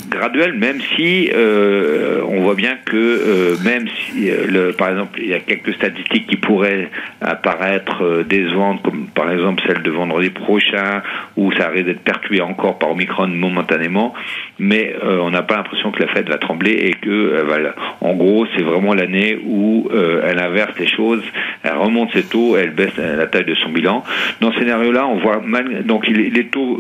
graduel, 0.09 0.55
même 0.55 0.81
si 0.97 1.31
euh, 1.33 2.23
on 2.29 2.43
voit 2.43 2.55
bien 2.55 2.77
que 2.85 2.97
euh, 2.97 3.57
même 3.65 3.87
si, 3.89 4.31
euh, 4.31 4.47
le, 4.47 4.73
par 4.73 4.91
exemple, 4.91 5.21
il 5.21 5.29
y 5.29 5.35
a 5.35 5.41
quelques 5.41 5.75
statistiques 5.75 6.27
qui 6.27 6.37
pourraient 6.37 6.91
apparaître 7.21 8.23
décevantes, 8.29 8.83
comme 8.83 9.07
par 9.15 9.31
exemple 9.31 9.63
celle 9.67 9.83
de 9.83 9.91
vendredi 9.91 10.31
prochain, 10.31 11.03
où 11.37 11.53
ça 11.53 11.69
risque 11.69 11.87
d'être 11.87 12.05
perturbé 12.05 12.41
encore 12.41 12.79
par 12.79 12.91
Omicron 12.91 13.29
momentanément, 13.29 14.15
mais 14.59 14.95
on 15.03 15.31
n'a 15.31 15.43
pas 15.43 15.57
l'impression 15.57 15.91
que 15.91 16.03
la 16.03 16.09
Fed 16.09 16.29
va 16.29 16.39
trembler 16.39 16.73
et 16.73 16.93
que, 16.93 17.43
voilà, 17.47 17.75
en 18.01 18.15
gros, 18.15 18.47
c'est 18.57 18.63
vraiment 18.63 18.95
l'année 18.95 19.39
où 19.45 19.89
elle 19.93 20.39
inverse 20.39 20.79
les 20.79 20.89
choses, 20.89 21.23
elle 21.65 21.77
remonte 21.77 22.13
ses 22.13 22.23
taux, 22.23 22.57
elle 22.57 22.71
baisse 22.71 22.97
la 22.97 23.27
taille 23.27 23.45
de 23.45 23.55
son 23.55 23.71
bilan. 23.71 24.05
Dans 24.41 24.53
ce 24.53 24.59
scénario-là, 24.59 25.07
on 25.07 25.17
voit 25.19 25.41
mal, 25.41 25.85
donc 25.85 26.07
les 26.07 26.47
taux 26.47 26.79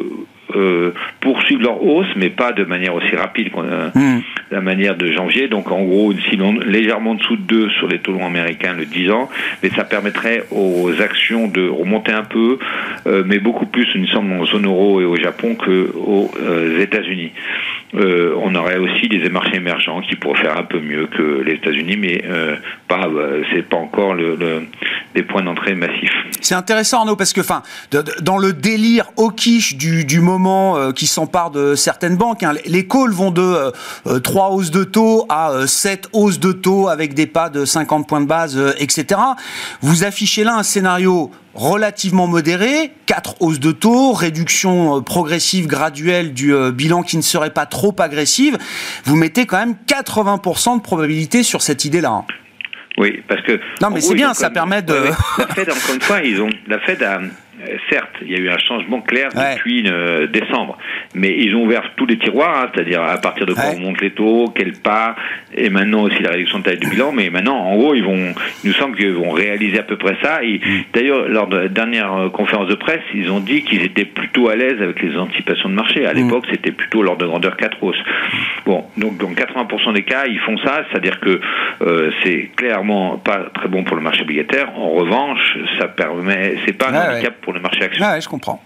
euh, 0.54 0.92
poursuivent 1.20 1.62
leur 1.62 1.82
hausse, 1.82 2.06
mais 2.16 2.28
pas 2.28 2.52
de 2.52 2.64
manière 2.64 2.94
aussi 2.94 3.16
rapide 3.16 3.50
que 3.50 3.98
hmm. 3.98 4.22
la 4.50 4.60
manière 4.60 4.94
de 4.94 5.10
janvier. 5.10 5.48
Donc 5.48 5.70
en 5.72 5.82
gros, 5.82 6.12
sinon 6.30 6.52
légèrement 6.60 7.12
en 7.12 7.14
dessous 7.14 7.36
de 7.36 7.42
2 7.42 7.70
sur 7.70 7.88
les 7.88 7.98
taux 7.98 8.12
longs 8.12 8.26
américains 8.26 8.74
le 8.74 8.84
10 8.84 9.10
ans, 9.10 9.30
mais 9.62 9.70
ça 9.70 9.84
permettrait 9.84 10.44
aux 10.50 10.90
actions 11.00 11.48
de 11.48 11.66
remonter 11.66 12.12
un 12.12 12.24
peu, 12.24 12.58
euh, 13.06 13.24
mais 13.26 13.38
beaucoup 13.38 13.66
plus, 13.66 13.88
il 13.94 14.02
me 14.02 14.06
semble, 14.06 14.32
en 14.32 14.44
zone 14.44 14.66
euro 14.66 15.00
et 15.00 15.04
au 15.04 15.16
Japon 15.16 15.54
qu'aux 15.56 16.30
euh, 16.40 16.80
États-Unis. 16.80 17.32
Euh, 17.96 18.34
on 18.42 18.54
aurait 18.56 18.78
aussi 18.78 19.08
des 19.08 19.28
marchés 19.28 19.56
émergents 19.56 20.00
qui 20.00 20.16
pourraient 20.16 20.40
faire 20.40 20.58
un 20.58 20.64
peu 20.64 20.80
mieux 20.80 21.06
que 21.06 21.42
les 21.42 21.54
États-Unis, 21.54 21.96
mais 21.96 22.24
euh, 22.24 22.56
pas, 22.88 23.06
euh, 23.06 23.42
c'est 23.52 23.62
pas 23.62 23.76
encore 23.76 24.16
des 25.14 25.22
points 25.22 25.42
d'entrée 25.42 25.74
massifs. 25.74 26.12
C'est 26.40 26.56
intéressant 26.56 27.00
Arnaud 27.00 27.14
parce 27.16 27.32
que, 27.32 27.40
enfin, 27.40 27.62
dans 28.20 28.38
le 28.38 28.52
délire 28.52 29.06
au 29.16 29.30
quiche 29.30 29.76
du, 29.76 30.20
moment 30.20 30.92
qui 30.92 31.06
s'empare 31.06 31.50
de 31.50 31.74
certaines 31.74 32.16
banques, 32.16 32.42
hein, 32.42 32.54
les 32.66 32.86
calls 32.86 33.12
vont 33.12 33.30
de 33.30 33.72
3 34.20 34.50
hausses 34.50 34.70
de 34.70 34.84
taux 34.84 35.26
à 35.28 35.66
7 35.66 36.08
hausses 36.12 36.40
de 36.40 36.52
taux 36.52 36.88
avec 36.88 37.14
des 37.14 37.26
pas 37.26 37.48
de 37.48 37.64
50 37.64 38.08
points 38.08 38.20
de 38.20 38.26
base, 38.26 38.74
etc. 38.78 39.20
Vous 39.80 40.04
affichez 40.04 40.44
là 40.44 40.56
un 40.56 40.62
scénario 40.62 41.30
relativement 41.54 42.26
modéré, 42.26 42.92
4 43.06 43.36
hausses 43.40 43.60
de 43.60 43.72
taux, 43.72 44.12
réduction 44.12 44.98
euh, 44.98 45.00
progressive 45.00 45.66
graduelle 45.66 46.34
du 46.34 46.54
euh, 46.54 46.72
bilan 46.72 47.02
qui 47.02 47.16
ne 47.16 47.22
serait 47.22 47.50
pas 47.50 47.66
trop 47.66 47.94
agressive, 47.98 48.58
vous 49.04 49.16
mettez 49.16 49.46
quand 49.46 49.58
même 49.58 49.76
80% 49.86 50.76
de 50.76 50.82
probabilité 50.82 51.42
sur 51.42 51.62
cette 51.62 51.84
idée-là. 51.84 52.24
Oui, 52.96 53.22
parce 53.26 53.42
que... 53.42 53.60
Non, 53.80 53.90
mais 53.90 54.00
c'est 54.00 54.14
bien, 54.14 54.34
ça 54.34 54.50
permet 54.50 54.82
de... 54.82 54.94
la 55.38 55.46
Fed, 55.48 55.70
encore 55.70 55.94
une 55.94 56.00
fois, 56.00 56.20
ils 56.20 56.40
ont, 56.40 56.50
la 56.68 56.78
Fed 56.80 57.02
a, 57.02 57.20
euh, 57.60 57.76
certes, 57.88 58.16
il 58.22 58.32
y 58.32 58.34
a 58.34 58.38
eu 58.38 58.48
un 58.50 58.58
changement 58.58 59.00
clair 59.00 59.28
depuis 59.28 59.84
euh, 59.86 60.26
décembre, 60.26 60.76
mais 61.14 61.36
ils 61.38 61.54
ont 61.54 61.62
ouvert 61.62 61.92
tous 61.96 62.06
les 62.06 62.18
tiroirs, 62.18 62.64
hein, 62.64 62.70
c'est-à-dire 62.74 63.02
à 63.02 63.16
partir 63.18 63.46
de 63.46 63.52
quoi 63.52 63.66
on 63.76 63.80
monte 63.80 64.00
les 64.00 64.10
taux, 64.10 64.52
quel 64.54 64.72
pas, 64.72 65.14
et 65.56 65.70
maintenant 65.70 66.02
aussi 66.02 66.20
la 66.20 66.30
réduction 66.30 66.58
de 66.58 66.64
taille 66.64 66.78
du 66.78 66.88
bilan. 66.88 67.12
Mais 67.12 67.30
maintenant, 67.30 67.56
en 67.56 67.76
gros, 67.76 67.94
ils 67.94 68.02
vont, 68.02 68.34
il 68.64 68.68
nous 68.68 68.74
semble 68.74 68.96
qu'ils 68.96 69.12
vont 69.12 69.30
réaliser 69.30 69.78
à 69.78 69.84
peu 69.84 69.96
près 69.96 70.16
ça. 70.20 70.40
Mm. 70.42 70.58
D'ailleurs, 70.92 71.28
lors 71.28 71.46
de 71.46 71.56
la 71.58 71.68
dernière 71.68 72.12
euh, 72.12 72.28
conférence 72.28 72.68
de 72.68 72.74
presse, 72.74 73.02
ils 73.14 73.30
ont 73.30 73.40
dit 73.40 73.62
qu'ils 73.62 73.82
étaient 73.82 74.04
plutôt 74.04 74.48
à 74.48 74.56
l'aise 74.56 74.82
avec 74.82 75.00
les 75.00 75.16
anticipations 75.16 75.68
de 75.68 75.74
marché. 75.74 76.06
À 76.06 76.12
mm. 76.12 76.16
l'époque, 76.16 76.46
c'était 76.50 76.72
plutôt 76.72 77.02
l'ordre 77.02 77.22
de 77.22 77.26
grandeur 77.26 77.56
4 77.56 77.82
hausses. 77.82 78.02
Bon, 78.66 78.84
donc 78.96 79.18
dans 79.18 79.30
80% 79.30 79.92
des 79.92 80.02
cas, 80.02 80.24
ils 80.26 80.40
font 80.40 80.58
ça, 80.58 80.84
c'est-à-dire 80.90 81.20
que 81.20 81.40
c'est 82.22 82.50
clairement 82.56 83.18
pas 83.18 83.50
très 83.54 83.68
bon 83.68 83.84
pour 83.84 83.96
le 83.96 84.02
marché 84.02 84.22
obligataire. 84.22 84.72
En 84.76 84.90
revanche, 84.90 85.58
ça 85.78 85.86
permet, 85.86 86.56
c'est 86.66 86.76
pas 86.76 86.88
un 86.90 87.12
handicap 87.12 87.43
pour 87.44 87.52
le 87.52 87.60
marché 87.60 87.84
action. 87.84 88.04
Ah 88.06 88.18
je 88.18 88.28
comprends. 88.28 88.60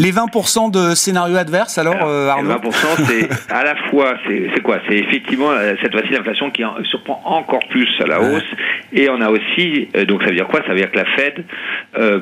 Les 0.00 0.12
20% 0.12 0.70
de 0.70 0.94
scénarios 0.94 1.36
adverses, 1.36 1.76
alors, 1.76 2.06
euh, 2.06 2.28
Arnaud 2.28 2.52
20%, 2.52 3.04
c'est 3.04 3.52
à 3.52 3.64
la 3.64 3.76
fois, 3.90 4.14
c'est 4.26 4.62
quoi? 4.62 4.78
C'est 4.88 4.96
effectivement 4.96 5.50
euh, 5.50 5.74
cette 5.82 5.92
fois-ci 5.92 6.12
l'inflation 6.12 6.50
qui 6.50 6.62
surprend 6.84 7.20
encore 7.24 7.60
plus 7.68 7.88
à 8.00 8.06
la 8.06 8.20
hausse. 8.20 8.50
Et 8.92 9.08
on 9.10 9.20
a 9.20 9.28
aussi, 9.28 9.88
euh, 9.96 10.04
donc 10.04 10.22
ça 10.22 10.30
veut 10.30 10.36
dire 10.36 10.46
quoi? 10.46 10.62
Ça 10.62 10.70
veut 10.70 10.78
dire 10.78 10.90
que 10.90 10.96
la 10.96 11.04
Fed 11.04 11.44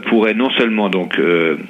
pourrait 0.09 0.35
non 0.35 0.51
seulement 0.59 0.89
donc 0.89 1.21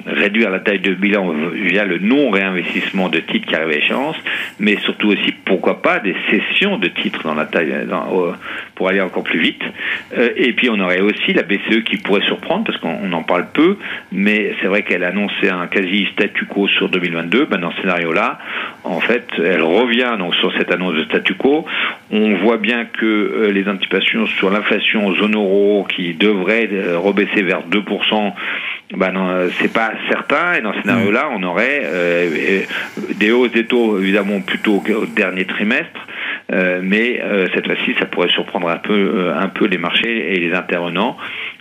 réduire 0.07 0.49
la 0.49 0.59
taille 0.59 0.79
de 0.79 0.93
bilan 0.93 1.33
via 1.53 1.85
le 1.85 1.99
non-réinvestissement 1.99 3.09
de 3.09 3.19
titres 3.19 3.45
qui 3.47 3.55
arrivent 3.55 3.75
à 3.75 3.77
échéance, 3.77 4.15
mais 4.59 4.77
surtout 4.77 5.09
aussi 5.09 5.28
pourquoi 5.49 5.81
pas 5.81 5.99
des 5.99 6.15
sessions 6.29 6.77
de 6.77 6.87
titres 6.87 7.23
dans 7.23 7.33
la 7.33 7.45
taille 7.45 7.73
pour 8.75 8.87
aller 8.87 9.01
encore 9.01 9.23
plus 9.23 9.39
vite. 9.39 9.63
Euh, 10.15 10.29
et 10.35 10.53
puis 10.53 10.69
on 10.69 10.79
aurait 10.79 11.01
aussi 11.01 11.33
la 11.33 11.41
BCE 11.41 11.83
qui 11.85 11.97
pourrait 11.97 12.21
surprendre 12.21 12.65
parce 12.65 12.77
qu'on 12.77 13.11
en 13.11 13.23
parle 13.23 13.47
peu, 13.51 13.77
mais 14.11 14.53
c'est 14.61 14.67
vrai 14.67 14.83
qu'elle 14.83 15.03
a 15.03 15.07
annoncé 15.07 15.49
un 15.49 15.65
quasi 15.65 16.07
statu 16.13 16.45
quo 16.45 16.67
sur 16.67 16.87
2022. 16.89 17.45
Ben, 17.45 17.57
dans 17.57 17.71
ce 17.71 17.81
scénario-là, 17.81 18.37
en 18.83 18.99
fait, 18.99 19.27
elle 19.43 19.63
revient 19.63 20.15
donc 20.19 20.35
sur 20.35 20.55
cette 20.55 20.71
annonce 20.71 20.93
de 20.93 21.03
statu 21.05 21.33
quo. 21.33 21.65
On 22.11 22.35
voit 22.35 22.57
bien 22.57 22.85
que 22.85 23.05
euh, 23.05 23.51
les 23.51 23.67
anticipations 23.67 24.27
sur 24.27 24.51
l'inflation 24.51 25.15
zone 25.15 25.33
euro 25.33 25.87
qui 25.89 26.13
devrait 26.13 26.69
euh, 26.71 26.99
rebaisser 26.99 27.41
vers 27.41 27.61
2%, 27.67 28.33
ben 28.95 29.11
non, 29.11 29.49
c'est 29.59 29.71
pas 29.71 29.91
certain. 30.09 30.55
Et 30.55 30.61
dans 30.61 30.73
ce 30.73 30.81
scénario-là, 30.81 31.29
on 31.31 31.43
aurait 31.43 31.83
des 33.15 33.31
hausses 33.31 33.51
des 33.51 33.65
taux 33.65 33.99
évidemment 33.99 34.41
plutôt 34.41 34.81
au 34.89 35.05
dernier 35.05 35.45
trimestre. 35.45 36.07
Euh, 36.51 36.79
mais 36.83 37.21
euh, 37.21 37.47
cette 37.53 37.67
fois-ci, 37.67 37.93
ça 37.99 38.05
pourrait 38.05 38.29
surprendre 38.29 38.69
un 38.69 38.77
peu, 38.77 38.93
euh, 38.93 39.37
un 39.37 39.49
peu 39.49 39.65
les 39.65 39.77
marchés 39.77 40.33
et 40.33 40.39
les 40.39 40.53
intervenants. 40.53 41.15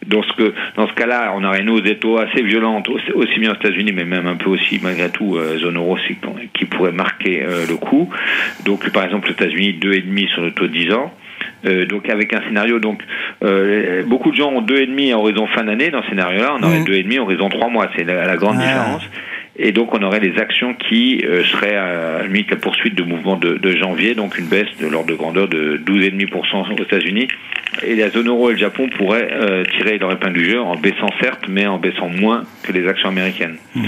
Dans 0.06 0.22
ce, 0.22 0.32
que, 0.32 0.54
dans 0.76 0.88
ce 0.88 0.94
cas-là, 0.94 1.32
on 1.36 1.44
aurait 1.44 1.60
une 1.60 1.68
hausse 1.68 1.82
des 1.82 1.98
taux 1.98 2.18
assez 2.18 2.42
violente, 2.42 2.88
aussi, 2.88 3.38
bien 3.38 3.52
aux 3.52 3.56
États-Unis, 3.56 3.92
mais 3.92 4.04
même 4.04 4.26
un 4.26 4.36
peu 4.36 4.48
aussi, 4.48 4.80
malgré 4.82 5.10
tout, 5.10 5.38
zone 5.58 5.76
euro 5.76 5.98
qui 6.54 6.64
pourrait 6.64 6.92
marquer 6.92 7.44
le 7.68 7.76
coup. 7.76 8.08
Donc, 8.64 8.88
par 8.90 9.04
exemple, 9.04 9.28
aux 9.28 9.32
États-Unis, 9.32 9.78
2,5 9.80 10.28
sur 10.28 10.42
le 10.42 10.52
taux 10.52 10.66
de 10.66 10.72
10 10.72 10.92
ans. 10.92 11.12
Donc 11.88 12.08
avec 12.08 12.32
un 12.34 12.42
scénario, 12.42 12.78
donc 12.78 13.02
beaucoup 14.06 14.30
de 14.30 14.36
gens 14.36 14.52
ont 14.52 14.62
2,5 14.62 15.12
à 15.12 15.18
horizon 15.18 15.46
fin 15.48 15.64
d'année. 15.64 15.90
Dans 15.90 16.02
ce 16.02 16.08
scénario-là, 16.08 16.54
on 16.58 16.62
aurait 16.62 16.80
2,5 16.80 17.16
mmh. 17.16 17.20
horizon 17.20 17.48
3 17.48 17.68
mois. 17.68 17.88
C'est 17.96 18.04
la, 18.04 18.36
grande 18.36 18.58
différence. 18.58 19.02
Et 19.58 19.72
donc 19.72 19.92
on 19.92 20.02
aurait 20.02 20.20
des 20.20 20.38
actions 20.38 20.74
qui 20.74 21.24
euh, 21.24 21.42
seraient 21.44 21.74
à 21.74 22.18
la 22.18 22.22
limite 22.24 22.50
la 22.50 22.56
poursuite 22.56 22.94
de 22.94 23.02
mouvement 23.02 23.36
de, 23.36 23.54
de, 23.54 23.76
janvier, 23.76 24.14
donc 24.14 24.38
une 24.38 24.46
baisse 24.46 24.68
de 24.80 24.86
l'ordre 24.86 25.08
de 25.08 25.14
grandeur 25.14 25.48
de 25.48 25.76
12,5% 25.84 26.74
aux 26.74 26.82
États-Unis. 26.82 27.26
Et 27.84 27.96
la 27.96 28.08
zone 28.10 28.28
euro 28.28 28.50
et 28.50 28.52
le 28.52 28.58
Japon 28.58 28.88
pourraient 28.96 29.28
euh, 29.32 29.64
tirer 29.76 29.98
leur 29.98 30.12
épingle 30.12 30.34
du 30.34 30.50
jeu 30.50 30.60
en 30.60 30.76
baissant 30.76 31.08
certes, 31.20 31.46
mais 31.48 31.66
en 31.66 31.78
baissant 31.78 32.08
moins 32.08 32.44
que 32.62 32.72
les 32.72 32.86
actions 32.86 33.08
américaines. 33.08 33.56
Mmh. 33.74 33.84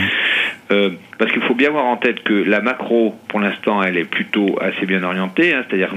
Euh, 0.73 0.91
parce 1.19 1.33
qu'il 1.33 1.43
faut 1.43 1.55
bien 1.55 1.69
avoir 1.69 1.87
en 1.87 1.97
tête 1.97 2.23
que 2.25 2.35
la 2.35 2.61
macro, 2.61 3.15
pour 3.29 3.41
l'instant, 3.41 3.83
elle 3.83 3.97
est 3.97 4.05
plutôt 4.05 4.59
assez 4.61 4.87
bien 4.87 5.03
orientée. 5.03 5.55
Hein, 5.55 5.65
C'est-à-dire, 5.69 5.95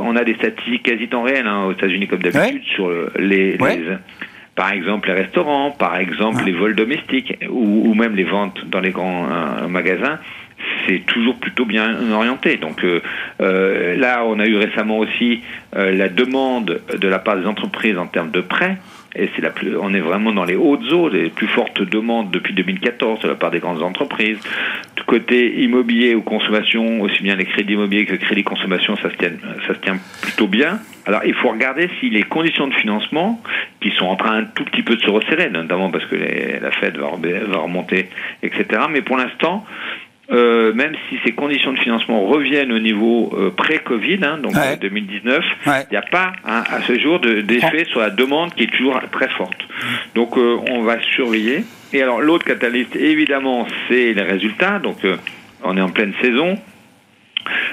on 0.00 0.16
a 0.16 0.24
des 0.24 0.34
statistiques 0.34 0.84
quasi 0.84 1.08
temps 1.08 1.22
réel 1.22 1.46
hein, 1.46 1.64
aux 1.64 1.72
États-Unis 1.72 2.06
comme 2.06 2.22
d'habitude 2.22 2.62
sur 2.74 2.90
les, 3.18 3.52
les 3.52 3.58
par 4.56 4.72
exemple 4.72 5.08
les 5.08 5.14
restaurants, 5.14 5.70
par 5.70 5.96
exemple 5.96 6.42
les 6.44 6.52
vols 6.52 6.74
domestiques 6.74 7.38
ou, 7.48 7.94
même 7.94 8.16
les 8.16 8.24
ventes 8.24 8.66
dans 8.66 8.80
les 8.80 8.90
grands 8.90 9.26
euh, 9.30 9.68
magasins, 9.68 10.18
c'est 10.86 11.04
toujours 11.06 11.36
plutôt 11.36 11.66
bien 11.66 12.10
orienté. 12.10 12.56
Donc 12.56 12.82
euh, 12.82 13.00
euh, 13.42 13.96
là, 13.96 14.24
on 14.26 14.40
a 14.40 14.46
eu 14.46 14.56
récemment 14.56 14.98
aussi 14.98 15.42
la 15.72 16.08
demande 16.08 16.80
de 16.90 17.08
la 17.08 17.18
part 17.18 17.36
des 17.36 17.46
entreprises 17.46 17.98
en 17.98 18.06
termes 18.06 18.30
de 18.30 18.40
prêts. 18.40 18.78
Et 19.18 19.30
c'est 19.34 19.42
la 19.42 19.50
plus, 19.50 19.76
on 19.76 19.94
est 19.94 20.00
vraiment 20.00 20.32
dans 20.32 20.44
les 20.44 20.56
hautes 20.56 20.92
eaux, 20.92 21.08
les 21.08 21.30
plus 21.30 21.46
fortes 21.46 21.82
demandes 21.82 22.30
depuis 22.30 22.52
2014 22.52 23.20
de 23.20 23.28
la 23.28 23.34
part 23.34 23.50
des 23.50 23.60
grandes 23.60 23.82
entreprises. 23.82 24.38
Du 24.96 25.02
côté 25.04 25.62
immobilier 25.62 26.14
ou 26.14 26.20
consommation, 26.20 27.00
aussi 27.00 27.22
bien 27.22 27.34
les 27.34 27.46
crédits 27.46 27.72
immobiliers 27.74 28.04
que 28.04 28.12
les 28.12 28.18
crédits 28.18 28.44
consommation, 28.44 28.94
ça 28.96 29.10
se 29.10 29.16
tient, 29.16 29.32
ça 29.66 29.74
se 29.74 29.80
tient 29.80 29.98
plutôt 30.20 30.46
bien. 30.46 30.80
Alors 31.06 31.22
il 31.24 31.34
faut 31.34 31.48
regarder 31.48 31.88
si 31.98 32.10
les 32.10 32.24
conditions 32.24 32.66
de 32.66 32.74
financement, 32.74 33.40
qui 33.80 33.90
sont 33.92 34.06
en 34.06 34.16
train 34.16 34.38
un 34.38 34.44
tout 34.44 34.64
petit 34.64 34.82
peu 34.82 34.96
de 34.96 35.00
se 35.00 35.10
resserrer, 35.10 35.48
notamment 35.48 35.90
parce 35.90 36.04
que 36.06 36.16
la 36.16 36.70
Fed 36.72 36.96
va, 36.98 37.08
remonter, 37.08 38.08
etc. 38.42 38.82
Mais 38.90 39.00
pour 39.00 39.16
l'instant, 39.16 39.64
euh, 40.30 40.72
même 40.72 40.94
si 41.08 41.18
ces 41.24 41.32
conditions 41.32 41.72
de 41.72 41.78
financement 41.78 42.26
reviennent 42.26 42.72
au 42.72 42.78
niveau 42.78 43.32
euh, 43.36 43.50
pré-Covid, 43.50 44.18
hein, 44.22 44.38
donc 44.38 44.54
2019, 44.80 45.44
il 45.66 45.72
n'y 45.90 45.96
a 45.96 46.02
pas 46.02 46.32
hein, 46.44 46.64
à 46.68 46.82
ce 46.82 46.98
jour 46.98 47.20
d'effet 47.20 47.84
sur 47.84 48.00
la 48.00 48.10
demande 48.10 48.54
qui 48.54 48.64
est 48.64 48.72
toujours 48.72 49.00
très 49.12 49.28
forte. 49.28 49.60
Donc 50.14 50.36
euh, 50.36 50.58
on 50.70 50.82
va 50.82 51.00
surveiller. 51.14 51.64
Et 51.92 52.02
alors 52.02 52.20
l'autre 52.20 52.44
catalyste, 52.44 52.96
évidemment, 52.96 53.66
c'est 53.88 54.12
les 54.12 54.22
résultats. 54.22 54.80
Donc 54.80 54.98
on 55.62 55.76
est 55.76 55.80
en 55.80 55.90
pleine 55.90 56.12
saison. 56.20 56.58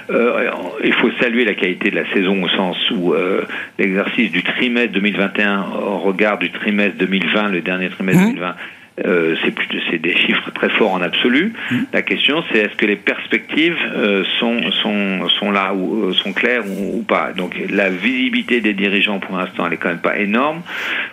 Euh, 0.10 0.51
il 0.83 0.93
faut 0.93 1.10
saluer 1.19 1.45
la 1.45 1.53
qualité 1.53 1.89
de 1.89 1.95
la 1.95 2.12
saison 2.13 2.43
au 2.43 2.50
sens 2.50 2.77
où 2.91 3.13
euh, 3.13 3.45
l'exercice 3.79 4.31
du 4.31 4.43
trimestre 4.43 4.93
2021 4.93 5.65
au 5.81 5.98
regard 6.00 6.38
du 6.38 6.51
trimestre 6.51 6.98
2020, 6.98 7.50
le 7.50 7.62
dernier 7.62 7.89
trimestre 7.89 8.22
2020, 8.22 8.50
mmh. 8.50 8.55
Euh, 9.03 9.35
c'est 9.89 9.97
des 9.97 10.15
chiffres 10.15 10.51
très 10.53 10.69
forts 10.69 10.93
en 10.93 11.01
absolu. 11.01 11.53
Mmh. 11.71 11.77
La 11.93 12.03
question, 12.03 12.43
c'est 12.51 12.59
est-ce 12.59 12.75
que 12.75 12.85
les 12.85 12.95
perspectives 12.95 13.75
euh, 13.95 14.23
sont, 14.39 14.71
sont, 14.83 15.29
sont 15.29 15.50
là 15.50 15.73
ou 15.73 16.09
euh, 16.09 16.13
sont 16.13 16.31
claires 16.31 16.63
ou, 16.67 17.01
pas. 17.01 17.31
Donc 17.33 17.55
la 17.71 17.89
visibilité 17.89 18.62
des 18.62 18.73
dirigeants 18.73 19.19
pour 19.19 19.35
l'instant, 19.35 19.65
elle 19.65 19.73
est 19.73 19.77
quand 19.77 19.89
même 19.89 19.97
pas 19.97 20.19
énorme. 20.19 20.62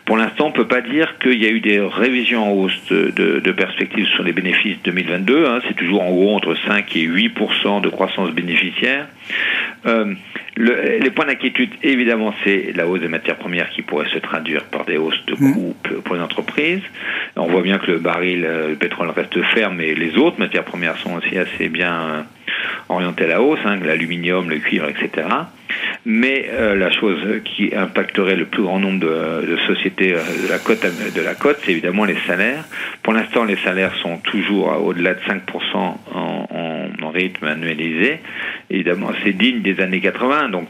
Pour 0.04 0.18
l'instant, 0.18 0.49
on 0.49 0.52
peut 0.52 0.66
pas 0.66 0.82
dire 0.82 1.14
qu'il 1.20 1.42
y 1.42 1.46
a 1.46 1.50
eu 1.50 1.60
des 1.60 1.80
révisions 1.80 2.52
en 2.52 2.52
hausse 2.52 2.78
de, 2.90 3.40
de, 3.40 3.52
perspectives 3.52 4.06
sur 4.08 4.25
les 4.25 4.32
bénéfices 4.32 4.76
2022. 4.84 5.46
Hein. 5.46 5.60
C'est 5.66 5.75
toujours 5.75 6.02
en 6.02 6.10
gros 6.10 6.37
entre 6.37 6.54
5 6.66 6.96
et 6.96 7.08
8% 7.08 7.80
de 7.80 7.88
croissance 7.88 8.30
bénéficiaire. 8.30 9.06
Euh, 9.87 10.14
le, 10.56 10.99
les 10.99 11.10
points 11.10 11.26
d'inquiétude, 11.26 11.70
évidemment, 11.82 12.34
c'est 12.44 12.72
la 12.75 12.87
hausse 12.87 13.00
des 13.00 13.08
matières 13.08 13.37
premières 13.37 13.70
qui 13.70 13.82
pourrait 13.82 14.08
se 14.12 14.18
traduire 14.18 14.64
par 14.64 14.84
des 14.84 14.96
hausses 14.96 15.25
de 15.26 15.34
mmh. 15.34 15.52
coûts 15.52 15.76
pour 16.04 16.14
les 16.14 16.20
entreprises. 16.20 16.82
On 17.37 17.46
voit 17.46 17.62
bien 17.62 17.78
que 17.78 17.90
le 17.90 17.99
baril, 17.99 18.44
euh, 18.44 18.68
le 18.70 18.76
pétrole 18.76 19.10
reste 19.10 19.40
ferme, 19.42 19.76
mais 19.76 19.94
les 19.94 20.16
autres 20.16 20.38
matières 20.38 20.64
premières 20.64 20.99
sont 20.99 21.14
aussi 21.14 21.38
assez 21.38 21.68
bien 21.68 22.26
euh, 22.61 22.95
orientées 22.95 23.25
à 23.25 23.29
la 23.29 23.43
hausse, 23.43 23.61
hein, 23.64 23.79
l'aluminium, 23.85 24.49
le 24.49 24.59
cuivre, 24.59 24.88
etc. 24.88 25.26
Mais 26.05 26.49
euh, 26.52 26.75
la 26.75 26.90
chose 26.90 27.21
qui 27.45 27.75
impacterait 27.75 28.37
le 28.37 28.47
plus 28.47 28.62
grand 28.62 28.79
nombre 28.79 29.00
de, 29.00 29.57
sociétés 29.67 30.12
de 30.12 30.49
la 30.50 30.59
côte, 30.59 30.81
de 30.83 31.21
la 31.21 31.35
côte, 31.35 31.59
c'est 31.64 31.73
évidemment 31.73 32.05
les 32.05 32.17
salaires. 32.26 32.64
Pour 33.02 33.12
l'instant, 33.12 33.45
les 33.45 33.57
salaires 33.57 33.95
sont 34.02 34.19
toujours 34.19 34.83
au-delà 34.85 35.14
de 35.14 35.21
5% 35.21 35.40
en, 35.75 35.99
en, 36.14 37.05
en, 37.05 37.11
rythme 37.11 37.47
annualisé. 37.47 38.21
Évidemment, 38.71 39.11
c'est 39.23 39.33
digne 39.33 39.62
des 39.62 39.81
années 39.81 40.00
80. 40.00 40.49
Donc, 40.49 40.69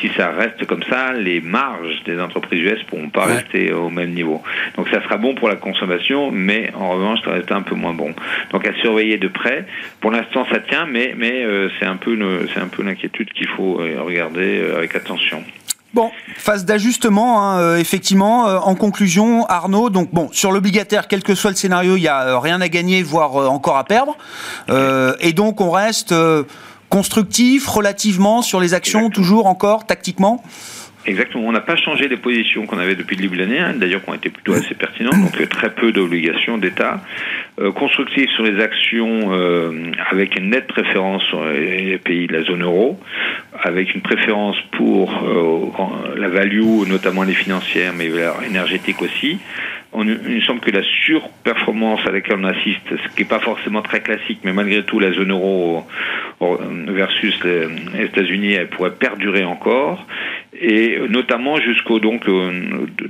si 0.00 0.08
ça 0.16 0.30
reste 0.30 0.66
comme 0.66 0.82
ça, 0.82 1.12
les 1.12 1.40
marges 1.40 2.02
des 2.04 2.20
entreprises 2.20 2.60
US 2.60 2.82
pourront 2.84 3.10
pas 3.10 3.24
rester 3.26 3.72
au 3.72 3.90
même 3.90 4.10
niveau. 4.10 4.42
Donc, 4.76 4.88
ça 4.88 5.02
sera 5.02 5.16
bon 5.16 5.34
pour 5.34 5.48
la 5.48 5.56
consommation, 5.56 6.30
mais 6.30 6.70
en 6.74 6.90
revanche, 6.90 7.20
ça 7.24 7.32
reste 7.32 7.52
un 7.52 7.62
peu 7.62 7.74
moins 7.74 7.94
bon. 7.94 8.14
Donc, 8.50 8.66
à 8.66 8.74
surveiller 8.74 9.18
de 9.18 9.28
près. 9.28 9.64
Pour 10.00 10.10
l'instant, 10.10 10.46
ça 10.50 10.60
tient, 10.60 10.86
mais 10.86 11.14
mais 11.16 11.23
euh, 11.32 11.68
c'est 11.78 11.86
un 11.86 11.96
peu 11.96 12.16
c'est 12.52 12.60
un 12.60 12.68
peu 12.68 12.82
l'inquiétude 12.82 13.32
qu'il 13.32 13.48
faut 13.48 13.80
euh, 13.80 14.00
regarder 14.02 14.60
euh, 14.60 14.76
avec 14.76 14.94
attention. 14.94 15.42
Bon, 15.92 16.10
phase 16.36 16.64
d'ajustement, 16.64 17.40
hein, 17.40 17.76
effectivement. 17.76 18.46
En 18.46 18.74
conclusion, 18.74 19.46
Arnaud, 19.46 19.90
donc 19.90 20.12
bon, 20.12 20.28
sur 20.32 20.50
l'obligataire, 20.50 21.06
quel 21.06 21.22
que 21.22 21.36
soit 21.36 21.50
le 21.50 21.56
scénario, 21.56 21.96
il 21.96 22.00
n'y 22.00 22.08
a 22.08 22.40
rien 22.40 22.60
à 22.60 22.68
gagner, 22.68 23.04
voire 23.04 23.36
encore 23.48 23.76
à 23.76 23.84
perdre. 23.84 24.16
et 25.20 25.32
donc, 25.32 25.60
on 25.60 25.70
reste 25.70 26.12
constructif 26.88 27.68
relativement 27.68 28.42
sur 28.42 28.58
les 28.58 28.74
actions, 28.74 29.08
toujours 29.08 29.46
encore 29.46 29.86
tactiquement 29.86 30.42
Exactement. 31.06 31.44
On 31.46 31.52
n'a 31.52 31.60
pas 31.60 31.76
changé 31.76 32.08
les 32.08 32.16
positions 32.16 32.66
qu'on 32.66 32.78
avait 32.78 32.94
depuis 32.94 33.16
le 33.16 33.22
début 33.22 33.36
de 33.36 33.42
l'année, 33.42 33.58
hein, 33.58 33.74
d'ailleurs 33.76 34.02
qui 34.02 34.10
ont 34.10 34.14
été 34.14 34.30
plutôt 34.30 34.54
assez 34.54 34.74
pertinentes, 34.74 35.20
donc 35.20 35.40
euh, 35.40 35.46
très 35.46 35.70
peu 35.70 35.92
d'obligations 35.92 36.58
d'État. 36.58 37.00
Euh, 37.60 37.70
sur 38.34 38.42
les 38.42 38.60
actions 38.60 39.32
euh, 39.32 39.92
avec 40.10 40.36
une 40.36 40.50
nette 40.50 40.66
préférence 40.66 41.22
sur 41.24 41.44
les 41.44 41.98
pays 41.98 42.26
de 42.26 42.32
la 42.32 42.42
zone 42.42 42.62
euro, 42.62 42.98
avec 43.62 43.94
une 43.94 44.00
préférence 44.00 44.56
pour 44.72 45.12
euh, 45.22 46.16
la 46.16 46.28
value, 46.28 46.88
notamment 46.88 47.22
les 47.22 47.34
financières, 47.34 47.92
mais 47.96 48.10
énergétiques 48.48 49.02
aussi. 49.02 49.38
Il 49.96 50.04
me 50.04 50.40
semble 50.40 50.58
que 50.58 50.72
la 50.72 50.82
surperformance 51.04 52.00
à 52.04 52.10
laquelle 52.10 52.38
on 52.40 52.44
assiste, 52.44 52.82
ce 52.90 53.14
qui 53.14 53.22
n'est 53.22 53.28
pas 53.28 53.38
forcément 53.38 53.82
très 53.82 54.00
classique, 54.00 54.40
mais 54.42 54.52
malgré 54.52 54.82
tout, 54.82 54.98
la 54.98 55.12
zone 55.12 55.30
euro 55.30 55.86
versus 56.88 57.38
les 57.44 58.04
États-Unis, 58.06 58.54
elle 58.54 58.68
pourrait 58.68 58.94
perdurer 58.94 59.44
encore 59.44 60.04
et 60.60 60.98
notamment 61.08 61.56
jusqu'au 61.56 61.98
donc 61.98 62.26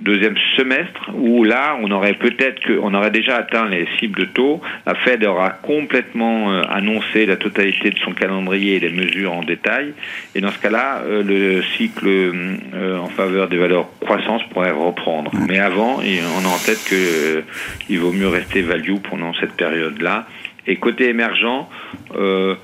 deuxième 0.00 0.36
semestre 0.56 1.10
où 1.14 1.44
là 1.44 1.76
on 1.82 1.90
aurait 1.90 2.14
peut-être 2.14 2.60
que 2.60 2.78
on 2.80 2.94
aurait 2.94 3.10
déjà 3.10 3.36
atteint 3.36 3.68
les 3.68 3.86
cibles 3.98 4.20
de 4.20 4.24
taux. 4.24 4.60
La 4.86 4.94
Fed 4.94 5.24
aura 5.24 5.50
complètement 5.50 6.52
euh, 6.52 6.62
annoncé 6.68 7.26
la 7.26 7.36
totalité 7.36 7.90
de 7.90 7.98
son 7.98 8.12
calendrier 8.12 8.76
et 8.76 8.80
les 8.80 8.90
mesures 8.90 9.32
en 9.32 9.42
détail. 9.42 9.94
Et 10.34 10.40
dans 10.40 10.50
ce 10.50 10.58
cas-là, 10.58 11.02
euh, 11.04 11.22
le 11.22 11.62
cycle 11.76 12.06
euh, 12.06 12.98
en 12.98 13.08
faveur 13.08 13.48
des 13.48 13.56
valeurs 13.56 13.88
croissance 14.00 14.42
pourrait 14.50 14.70
reprendre. 14.70 15.30
Mais 15.48 15.58
avant, 15.58 16.00
on 16.00 16.44
a 16.44 16.48
en 16.48 16.58
tête 16.64 16.84
que 16.88 17.42
il 17.88 17.98
vaut 17.98 18.12
mieux 18.12 18.28
rester 18.28 18.62
value 18.62 18.96
pendant 19.08 19.32
cette 19.34 19.52
période-là. 19.52 20.26
Et 20.66 20.76
côté 20.76 21.08
émergent. 21.08 21.68
Euh, 22.16 22.54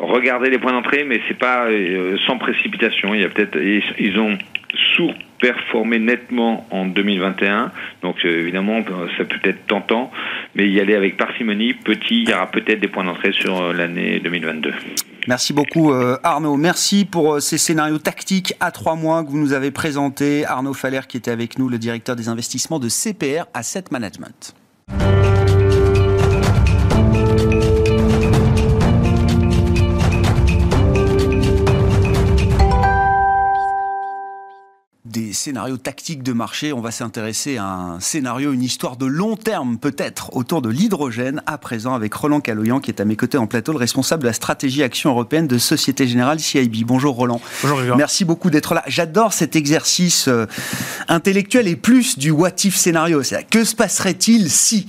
regarder 0.00 0.50
les 0.50 0.58
points 0.58 0.72
d'entrée, 0.72 1.04
mais 1.04 1.20
c'est 1.28 1.38
pas 1.38 1.66
euh, 1.66 2.16
sans 2.26 2.38
précipitation. 2.38 3.14
Il 3.14 3.20
y 3.20 3.24
a 3.24 3.28
peut-être 3.28 3.56
ils 3.98 4.18
ont 4.18 4.36
sous-performé 4.96 5.98
nettement 5.98 6.66
en 6.70 6.86
2021, 6.86 7.72
donc 8.02 8.16
euh, 8.24 8.40
évidemment 8.40 8.82
ça 9.18 9.24
peut 9.24 9.40
être 9.44 9.66
tentant, 9.66 10.10
mais 10.54 10.68
y 10.68 10.80
aller 10.80 10.94
avec 10.94 11.16
parcimonie. 11.16 11.74
Petit, 11.74 12.22
il 12.22 12.30
y 12.30 12.32
aura 12.32 12.50
peut-être 12.50 12.80
des 12.80 12.88
points 12.88 13.04
d'entrée 13.04 13.32
sur 13.32 13.60
euh, 13.60 13.72
l'année 13.72 14.20
2022. 14.20 14.72
Merci 15.28 15.52
beaucoup 15.52 15.92
Arnaud. 16.24 16.56
Merci 16.56 17.04
pour 17.04 17.42
ces 17.42 17.58
scénarios 17.58 17.98
tactiques 17.98 18.54
à 18.58 18.70
trois 18.70 18.96
mois 18.96 19.22
que 19.22 19.28
vous 19.28 19.38
nous 19.38 19.52
avez 19.52 19.70
présentés. 19.70 20.46
Arnaud 20.46 20.72
Faller 20.72 21.00
qui 21.06 21.18
était 21.18 21.30
avec 21.30 21.58
nous, 21.58 21.68
le 21.68 21.76
directeur 21.76 22.16
des 22.16 22.30
investissements 22.30 22.78
de 22.78 22.88
CPR 22.88 23.44
Asset 23.52 23.84
Management. 23.90 24.54
Scénarios 35.40 35.78
tactiques 35.78 36.22
de 36.22 36.34
marché, 36.34 36.74
on 36.74 36.82
va 36.82 36.90
s'intéresser 36.90 37.56
à 37.56 37.64
un 37.64 38.00
scénario, 38.00 38.52
une 38.52 38.62
histoire 38.62 38.98
de 38.98 39.06
long 39.06 39.36
terme 39.36 39.78
peut-être 39.78 40.36
autour 40.36 40.60
de 40.60 40.68
l'hydrogène, 40.68 41.42
à 41.46 41.56
présent 41.56 41.94
avec 41.94 42.12
Roland 42.12 42.40
Caloyan 42.40 42.78
qui 42.78 42.90
est 42.90 43.00
à 43.00 43.06
mes 43.06 43.16
côtés 43.16 43.38
en 43.38 43.46
plateau, 43.46 43.72
le 43.72 43.78
responsable 43.78 44.22
de 44.22 44.28
la 44.28 44.34
stratégie 44.34 44.82
action 44.82 45.08
européenne 45.08 45.46
de 45.46 45.56
Société 45.56 46.06
Générale 46.06 46.40
CIB. 46.40 46.84
Bonjour 46.84 47.14
Roland. 47.14 47.40
Bonjour 47.62 47.96
Merci 47.96 48.26
beaucoup 48.26 48.50
d'être 48.50 48.74
là. 48.74 48.84
J'adore 48.86 49.32
cet 49.32 49.56
exercice 49.56 50.28
euh, 50.28 50.44
intellectuel 51.08 51.68
et 51.68 51.76
plus 51.76 52.18
du 52.18 52.30
what 52.30 52.50
if 52.64 52.76
scénario. 52.76 53.22
Que 53.50 53.64
se 53.64 53.74
passerait-il 53.74 54.50
si? 54.50 54.88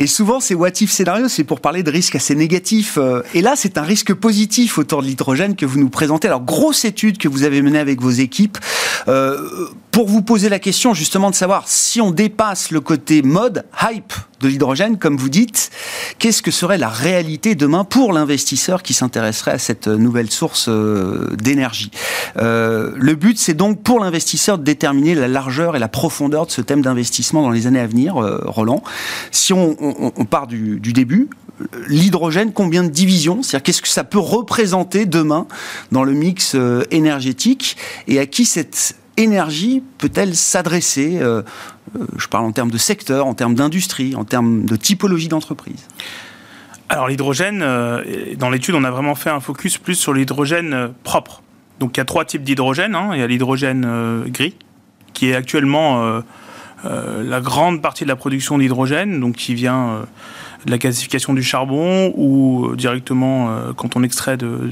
Et 0.00 0.08
souvent 0.08 0.40
ces 0.40 0.56
what 0.56 0.70
if 0.80 0.90
scénarios, 0.90 1.28
c'est 1.28 1.44
pour 1.44 1.60
parler 1.60 1.84
de 1.84 1.90
risques 1.92 2.16
assez 2.16 2.34
négatifs. 2.34 2.98
Euh, 2.98 3.22
et 3.34 3.40
là, 3.40 3.54
c'est 3.54 3.78
un 3.78 3.82
risque 3.82 4.14
positif 4.14 4.78
autour 4.78 5.02
de 5.02 5.06
l'hydrogène 5.06 5.54
que 5.54 5.64
vous 5.64 5.78
nous 5.78 5.90
présentez. 5.90 6.26
Alors, 6.26 6.42
grosse 6.42 6.84
étude 6.84 7.18
que 7.18 7.28
vous 7.28 7.44
avez 7.44 7.62
menée 7.62 7.78
avec 7.78 8.00
vos 8.00 8.10
équipes. 8.10 8.58
Euh, 9.06 9.68
pour 9.92 10.08
vous 10.08 10.22
poser 10.22 10.48
la 10.48 10.58
question 10.58 10.94
justement 10.94 11.30
de 11.30 11.34
savoir 11.34 11.64
si 11.68 12.00
on 12.00 12.10
dépasse 12.10 12.70
le 12.70 12.80
côté 12.80 13.20
mode, 13.20 13.66
hype 13.82 14.14
de 14.40 14.48
l'hydrogène, 14.48 14.98
comme 14.98 15.18
vous 15.18 15.28
dites, 15.28 15.70
qu'est-ce 16.18 16.42
que 16.42 16.50
serait 16.50 16.78
la 16.78 16.88
réalité 16.88 17.54
demain 17.54 17.84
pour 17.84 18.14
l'investisseur 18.14 18.82
qui 18.82 18.94
s'intéresserait 18.94 19.52
à 19.52 19.58
cette 19.58 19.86
nouvelle 19.86 20.30
source 20.30 20.66
euh, 20.68 21.36
d'énergie? 21.36 21.90
Euh, 22.38 22.92
Le 22.96 23.14
but, 23.14 23.38
c'est 23.38 23.54
donc 23.54 23.82
pour 23.82 24.00
l'investisseur 24.00 24.56
de 24.56 24.64
déterminer 24.64 25.14
la 25.14 25.28
largeur 25.28 25.76
et 25.76 25.78
la 25.78 25.88
profondeur 25.88 26.46
de 26.46 26.50
ce 26.50 26.62
thème 26.62 26.80
d'investissement 26.80 27.42
dans 27.42 27.50
les 27.50 27.66
années 27.66 27.78
à 27.78 27.86
venir, 27.86 28.16
euh, 28.16 28.40
Roland. 28.46 28.82
Si 29.30 29.52
on, 29.52 29.74
part 30.30 30.46
du, 30.46 30.80
du 30.80 30.94
début, 30.94 31.28
l'hydrogène, 31.86 32.52
combien 32.52 32.82
de 32.82 32.88
divisions? 32.88 33.42
C'est-à-dire 33.42 33.62
qu'est-ce 33.62 33.82
que 33.82 33.88
ça 33.88 34.04
peut 34.04 34.18
représenter 34.18 35.04
demain 35.04 35.46
dans 35.92 36.02
le 36.02 36.12
mix 36.12 36.56
énergétique? 36.90 37.76
Et 38.08 38.18
à 38.18 38.26
qui 38.26 38.46
cette 38.46 38.96
énergie 39.16 39.82
peut-elle 39.98 40.34
s'adresser 40.34 41.18
euh, 41.20 41.42
euh, 41.96 42.06
Je 42.16 42.28
parle 42.28 42.44
en 42.44 42.52
termes 42.52 42.70
de 42.70 42.78
secteur, 42.78 43.26
en 43.26 43.34
termes 43.34 43.54
d'industrie, 43.54 44.14
en 44.14 44.24
termes 44.24 44.64
de 44.64 44.76
typologie 44.76 45.28
d'entreprise? 45.28 45.86
Alors 46.88 47.08
l'hydrogène, 47.08 47.62
euh, 47.62 48.02
dans 48.36 48.50
l'étude, 48.50 48.74
on 48.74 48.84
a 48.84 48.90
vraiment 48.90 49.14
fait 49.14 49.30
un 49.30 49.40
focus 49.40 49.78
plus 49.78 49.94
sur 49.94 50.12
l'hydrogène 50.12 50.90
propre. 51.04 51.42
Donc 51.80 51.96
il 51.96 52.00
y 52.00 52.02
a 52.02 52.04
trois 52.04 52.24
types 52.24 52.42
d'hydrogène. 52.42 52.94
Hein. 52.94 53.10
Il 53.14 53.20
y 53.20 53.22
a 53.22 53.26
l'hydrogène 53.26 54.24
gris, 54.26 54.54
qui 55.14 55.30
est 55.30 55.34
actuellement 55.34 56.22
la 56.84 57.40
grande 57.40 57.82
partie 57.82 58.04
de 58.04 58.08
la 58.08 58.14
production 58.14 58.58
d'hydrogène, 58.58 59.18
donc 59.20 59.36
qui 59.36 59.54
vient 59.54 60.02
de 60.64 60.70
la 60.70 60.78
gasification 60.78 61.34
du 61.34 61.42
charbon 61.42 62.12
ou 62.14 62.76
directement 62.76 63.72
quand 63.74 63.96
on 63.96 64.04
extrait 64.04 64.36
de, 64.36 64.70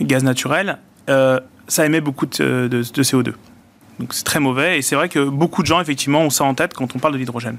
gaz 0.00 0.24
naturel. 0.24 0.78
ça 1.06 1.86
émet 1.86 2.00
beaucoup 2.00 2.26
de 2.26 2.82
CO2. 2.82 3.34
Donc 3.98 4.14
c'est 4.14 4.24
très 4.24 4.40
mauvais 4.40 4.78
et 4.78 4.82
c'est 4.82 4.96
vrai 4.96 5.08
que 5.08 5.28
beaucoup 5.28 5.62
de 5.62 5.66
gens 5.66 5.80
effectivement 5.80 6.22
ont 6.22 6.30
ça 6.30 6.44
en 6.44 6.54
tête 6.54 6.74
quand 6.74 6.96
on 6.96 6.98
parle 6.98 7.14
de 7.14 7.18
l'hydrogène. 7.18 7.58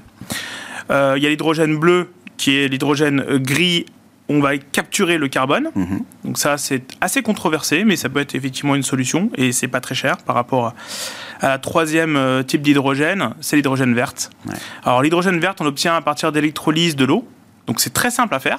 Euh, 0.90 1.14
il 1.16 1.22
y 1.22 1.26
a 1.26 1.30
l'hydrogène 1.30 1.76
bleu 1.76 2.10
qui 2.36 2.56
est 2.56 2.68
l'hydrogène 2.68 3.24
gris 3.38 3.86
on 4.28 4.40
va 4.40 4.56
capturer 4.56 5.18
le 5.18 5.28
carbone. 5.28 5.70
Mhm. 5.74 6.00
Donc 6.24 6.38
ça, 6.38 6.56
c'est 6.56 6.82
assez 7.00 7.22
controversé, 7.22 7.84
mais 7.84 7.96
ça 7.96 8.08
peut 8.08 8.20
être 8.20 8.34
effectivement 8.34 8.74
une 8.74 8.82
solution 8.82 9.30
et 9.36 9.52
c'est 9.52 9.68
pas 9.68 9.80
très 9.80 9.94
cher 9.94 10.16
par 10.18 10.34
rapport 10.34 10.68
à, 11.40 11.48
la 11.48 11.58
troisième 11.58 12.16
euh, 12.16 12.42
type 12.42 12.62
d'hydrogène, 12.62 13.34
c'est 13.40 13.56
l'hydrogène 13.56 13.94
verte. 13.94 14.30
Alors 14.82 15.02
l'hydrogène 15.02 15.38
verte, 15.40 15.60
on 15.60 15.64
l'obtient 15.64 15.94
à 15.94 16.00
partir 16.00 16.32
d'électrolyse 16.32 16.96
de 16.96 17.04
l'eau. 17.04 17.28
Donc 17.66 17.80
c'est 17.80 17.92
très 17.92 18.10
simple 18.10 18.34
à 18.34 18.40
faire. 18.40 18.58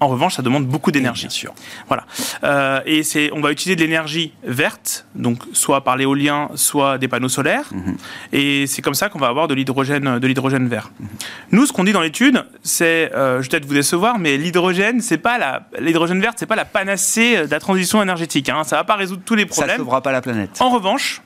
En 0.00 0.08
revanche, 0.08 0.36
ça 0.36 0.42
demande 0.42 0.66
beaucoup 0.66 0.90
d'énergie. 0.90 1.26
Bien 1.26 1.30
sûr. 1.30 1.54
Voilà. 1.88 2.06
Euh, 2.44 2.80
et 2.86 3.02
c'est, 3.02 3.30
on 3.32 3.40
va 3.40 3.52
utiliser 3.52 3.76
de 3.76 3.82
l'énergie 3.82 4.32
verte, 4.44 5.06
donc 5.14 5.42
soit 5.52 5.84
par 5.84 5.96
l'éolien, 5.96 6.48
soit 6.54 6.96
des 6.96 7.08
panneaux 7.08 7.28
solaires. 7.28 7.68
Hmm. 7.72 7.94
Et 8.32 8.66
c'est 8.66 8.80
comme 8.80 8.94
ça 8.94 9.08
qu'on 9.08 9.18
va 9.18 9.28
avoir 9.28 9.46
de 9.48 9.54
l'hydrogène, 9.54 10.18
de 10.18 10.26
l'hydrogène 10.26 10.68
vert. 10.68 10.90
Hmm. 10.98 11.06
Nous, 11.52 11.66
ce 11.66 11.72
qu'on 11.72 11.84
dit 11.84 11.92
dans 11.92 12.00
l'étude, 12.00 12.44
c'est, 12.62 13.12
euh, 13.14 13.38
je 13.38 13.42
vais 13.42 13.48
peut-être 13.50 13.66
vous 13.66 13.74
décevoir, 13.74 14.18
mais 14.18 14.38
l'hydrogène, 14.38 15.00
c'est 15.00 15.18
pas 15.18 15.36
la, 15.36 15.68
l'hydrogène 15.78 16.20
verte, 16.20 16.36
c'est 16.38 16.46
pas 16.46 16.56
la 16.56 16.64
panacée 16.64 17.46
de 17.46 17.50
la 17.50 17.60
transition 17.60 18.02
énergétique. 18.02 18.48
Hein. 18.48 18.64
Ça 18.64 18.76
va 18.76 18.84
pas 18.84 18.96
résoudre 18.96 19.22
tous 19.24 19.34
les 19.34 19.46
problèmes. 19.46 19.70
Ça 19.70 19.76
sauvera 19.76 20.00
pas 20.00 20.12
la 20.12 20.22
planète. 20.22 20.50
En 20.60 20.70
revanche, 20.70 21.20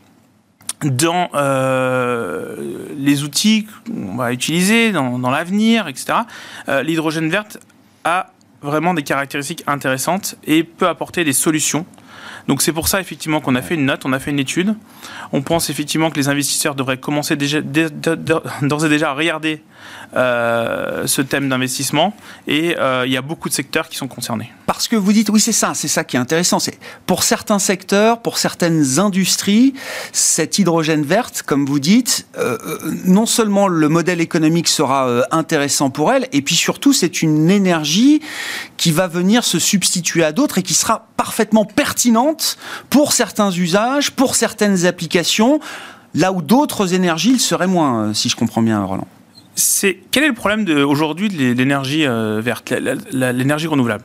dans 0.84 1.28
euh, 1.34 2.56
les 2.96 3.22
outils 3.22 3.66
qu'on 3.86 4.16
va 4.16 4.32
utiliser 4.32 4.92
dans, 4.92 5.18
dans 5.18 5.30
l'avenir, 5.30 5.88
etc., 5.88 6.20
euh, 6.68 6.82
l'hydrogène 6.82 7.28
verte 7.28 7.58
a 8.04 8.32
vraiment 8.62 8.94
des 8.94 9.02
caractéristiques 9.02 9.64
intéressantes 9.66 10.36
et 10.44 10.64
peut 10.64 10.88
apporter 10.88 11.24
des 11.24 11.32
solutions. 11.32 11.86
Donc 12.48 12.62
c'est 12.62 12.72
pour 12.72 12.88
ça 12.88 13.00
effectivement 13.00 13.40
qu'on 13.40 13.54
a 13.54 13.62
fait 13.62 13.74
une 13.74 13.84
note, 13.84 14.04
on 14.04 14.12
a 14.12 14.18
fait 14.18 14.30
une 14.30 14.38
étude. 14.38 14.74
On 15.32 15.42
pense 15.42 15.70
effectivement 15.70 16.10
que 16.10 16.16
les 16.16 16.28
investisseurs 16.28 16.74
devraient 16.74 16.98
commencer 16.98 17.36
déjà, 17.36 17.60
d'ores 17.60 18.84
et 18.84 18.88
déjà 18.88 19.10
à 19.10 19.14
regarder 19.14 19.62
euh, 20.16 21.06
ce 21.06 21.22
thème 21.22 21.48
d'investissement. 21.48 22.14
Et 22.46 22.76
euh, 22.78 23.04
il 23.06 23.12
y 23.12 23.16
a 23.16 23.22
beaucoup 23.22 23.48
de 23.48 23.54
secteurs 23.54 23.88
qui 23.88 23.96
sont 23.96 24.08
concernés. 24.08 24.52
Parce 24.66 24.88
que 24.88 24.96
vous 24.96 25.12
dites, 25.12 25.30
oui 25.30 25.40
c'est 25.40 25.52
ça, 25.52 25.72
c'est 25.74 25.88
ça 25.88 26.04
qui 26.04 26.16
est 26.16 26.18
intéressant, 26.18 26.58
c'est 26.58 26.78
pour 27.06 27.22
certains 27.22 27.58
secteurs, 27.58 28.20
pour 28.20 28.38
certaines 28.38 28.98
industries, 28.98 29.74
cette 30.12 30.58
hydrogène 30.58 31.02
verte, 31.02 31.42
comme 31.44 31.66
vous 31.66 31.80
dites, 31.80 32.26
euh, 32.38 32.56
non 33.04 33.26
seulement 33.26 33.68
le 33.68 33.88
modèle 33.88 34.20
économique 34.20 34.68
sera 34.68 35.22
intéressant 35.30 35.90
pour 35.90 36.12
elle, 36.12 36.28
et 36.32 36.42
puis 36.42 36.54
surtout 36.54 36.92
c'est 36.92 37.22
une 37.22 37.50
énergie 37.50 38.20
qui 38.76 38.92
va 38.92 39.06
venir 39.06 39.44
se 39.44 39.58
substituer 39.58 40.24
à 40.24 40.32
d'autres 40.32 40.58
et 40.58 40.62
qui 40.62 40.74
sera 40.74 41.06
parfaitement 41.16 41.64
pertinente 41.64 42.58
pour 42.88 43.12
certains 43.12 43.50
usages, 43.50 44.10
pour 44.10 44.34
certaines 44.34 44.86
applications, 44.86 45.60
là 46.14 46.32
où 46.32 46.42
d'autres 46.42 46.94
énergies 46.94 47.32
le 47.32 47.38
seraient 47.38 47.66
moins, 47.66 48.14
si 48.14 48.28
je 48.28 48.36
comprends 48.36 48.62
bien, 48.62 48.82
Roland 48.82 49.06
c'est 49.54 49.98
quel 50.10 50.24
est 50.24 50.28
le 50.28 50.34
problème 50.34 50.66
aujourd'hui 50.84 51.28
de 51.28 51.52
l'énergie 51.52 52.06
euh, 52.06 52.40
verte, 52.42 52.72
l'énergie 53.12 53.66
renouvelable? 53.66 54.04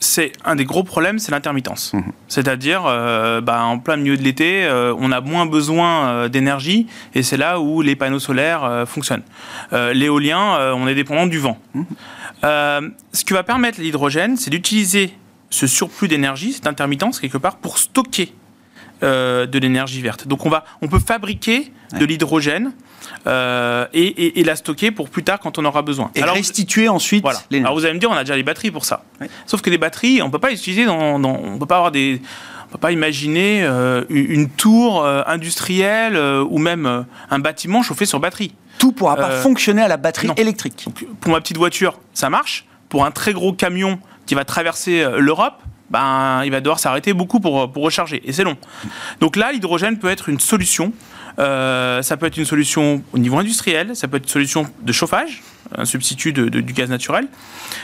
C'est 0.00 0.32
un 0.44 0.56
des 0.56 0.64
gros 0.64 0.82
problèmes, 0.82 1.20
c'est 1.20 1.30
l'intermittence. 1.30 1.92
Mhm. 1.92 2.12
C'est-à-dire, 2.26 2.82
euh, 2.86 3.40
bah, 3.40 3.62
en 3.62 3.78
plein 3.78 3.96
milieu 3.96 4.16
de 4.16 4.22
l'été, 4.22 4.64
euh, 4.64 4.92
on 4.98 5.12
a 5.12 5.20
moins 5.20 5.46
besoin 5.46 6.28
d'énergie 6.28 6.88
et 7.14 7.22
c'est 7.22 7.36
là 7.36 7.60
où 7.60 7.82
les 7.82 7.94
panneaux 7.94 8.18
solaires 8.18 8.84
fonctionnent. 8.86 9.22
L'éolien, 9.70 10.72
on 10.74 10.88
est 10.88 10.94
dépendant 10.94 11.26
du 11.26 11.38
vent. 11.38 11.58
Mhm. 11.74 11.84
ce 13.12 13.24
qui 13.24 13.32
va 13.32 13.44
permettre 13.44 13.80
l'hydrogène, 13.80 14.36
c'est 14.36 14.50
d'utiliser 14.50 15.12
ce 15.50 15.66
surplus 15.66 16.08
d'énergie, 16.08 16.52
cette 16.52 16.66
intermittence 16.66 17.20
quelque 17.20 17.38
part, 17.38 17.56
pour 17.56 17.78
stocker 17.78 18.32
de 19.02 19.58
l'énergie 19.58 20.00
verte. 20.00 20.26
Donc 20.28 20.46
on 20.46 20.50
va, 20.50 20.64
on 20.80 20.88
peut 20.88 21.00
fabriquer 21.00 21.72
de 21.98 22.04
l'hydrogène 22.04 22.72
euh, 23.26 23.86
et, 23.92 24.42
la 24.42 24.56
stocker 24.56 24.90
pour 24.90 25.08
plus 25.08 25.22
tard 25.22 25.38
quand 25.38 25.58
on 25.58 25.64
aura 25.64 25.82
besoin. 25.82 26.10
Et 26.14 26.22
Alors, 26.22 26.34
restituer 26.34 26.88
ensuite 26.88 27.22
voilà. 27.22 27.40
Alors 27.52 27.74
vous 27.74 27.84
allez 27.84 27.94
me 27.94 28.00
dire, 28.00 28.10
on 28.10 28.14
a 28.14 28.24
déjà 28.24 28.36
les 28.36 28.42
batteries 28.42 28.70
pour 28.70 28.84
ça. 28.84 29.04
Sauf 29.46 29.62
que 29.62 29.70
les 29.70 29.78
batteries, 29.78 30.22
on 30.22 30.30
peut 30.30 30.38
pas 30.38 30.50
les 30.50 30.56
utiliser 30.56 30.84
dans, 30.84 31.22
on 31.22 31.58
peut 31.58 31.66
pas 31.66 31.76
avoir 31.76 31.92
des 31.92 32.20
on 32.68 32.72
peut 32.72 32.78
pas 32.78 32.92
imaginer 32.92 33.62
euh, 33.62 34.04
une 34.08 34.48
tour 34.48 35.04
euh, 35.04 35.22
industrielle 35.26 36.16
ou 36.16 36.58
même 36.58 37.04
un 37.30 37.38
bâtiment 37.38 37.82
chauffé 37.82 38.06
sur 38.06 38.18
batterie. 38.18 38.54
Tout 38.78 38.92
pourra 38.92 39.16
pas 39.16 39.30
fonctionner 39.42 39.82
à 39.82 39.88
la 39.88 39.98
batterie 39.98 40.30
électrique. 40.36 40.86
pour 41.20 41.32
ma 41.32 41.40
petite 41.40 41.58
voiture, 41.58 42.00
ça 42.14 42.30
marche. 42.30 42.66
Pour 42.88 43.04
un 43.04 43.10
très 43.10 43.32
gros 43.32 43.52
camion 43.52 43.98
qui 44.26 44.34
va 44.34 44.44
traverser 44.44 45.06
l'Europe, 45.18 45.62
ben, 45.92 46.42
il 46.44 46.50
va 46.50 46.60
devoir 46.60 46.78
s'arrêter 46.78 47.12
beaucoup 47.12 47.38
pour, 47.38 47.70
pour 47.70 47.84
recharger. 47.84 48.22
Et 48.24 48.32
c'est 48.32 48.44
long. 48.44 48.56
Donc 49.20 49.36
là, 49.36 49.52
l'hydrogène 49.52 49.98
peut 49.98 50.08
être 50.08 50.28
une 50.28 50.40
solution 50.40 50.92
euh, 51.38 52.02
ça 52.02 52.16
peut 52.16 52.26
être 52.26 52.36
une 52.36 52.44
solution 52.44 53.02
au 53.12 53.18
niveau 53.18 53.38
industriel, 53.38 53.96
ça 53.96 54.08
peut 54.08 54.16
être 54.16 54.24
une 54.24 54.28
solution 54.28 54.66
de 54.82 54.92
chauffage, 54.92 55.42
un 55.76 55.84
substitut 55.84 56.32
du 56.32 56.72
gaz 56.72 56.90
naturel. 56.90 57.26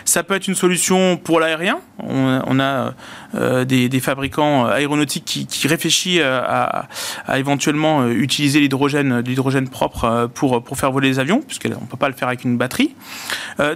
Ça 0.05 0.23
peut 0.23 0.35
être 0.35 0.49
une 0.49 0.55
solution 0.55 1.17
pour 1.17 1.41
l'aérien. 1.41 1.81
On, 1.99 2.61
a 2.61 2.95
euh, 3.35 3.65
des, 3.65 4.01
fabricants 4.01 4.67
aéronautiques 4.67 5.25
qui, 5.25 5.47
qui 5.47 5.67
réfléchissent 5.69 6.21
à, 6.23 6.89
éventuellement 7.35 8.03
euh, 8.03 8.11
utiliser 8.11 8.61
l'hydrogène, 8.61 9.21
l'hydrogène 9.21 9.69
propre 9.69 10.31
pour, 10.35 10.63
pour 10.63 10.79
faire 10.79 10.93
voler 10.93 11.09
les 11.09 11.19
avions, 11.19 11.41
puisqu'on 11.41 11.69
ne 11.69 11.87
peut 11.87 11.97
pas 11.97 12.09
le 12.09 12.15
faire 12.15 12.29
avec 12.29 12.45
une 12.45 12.59
batterie. 12.59 12.95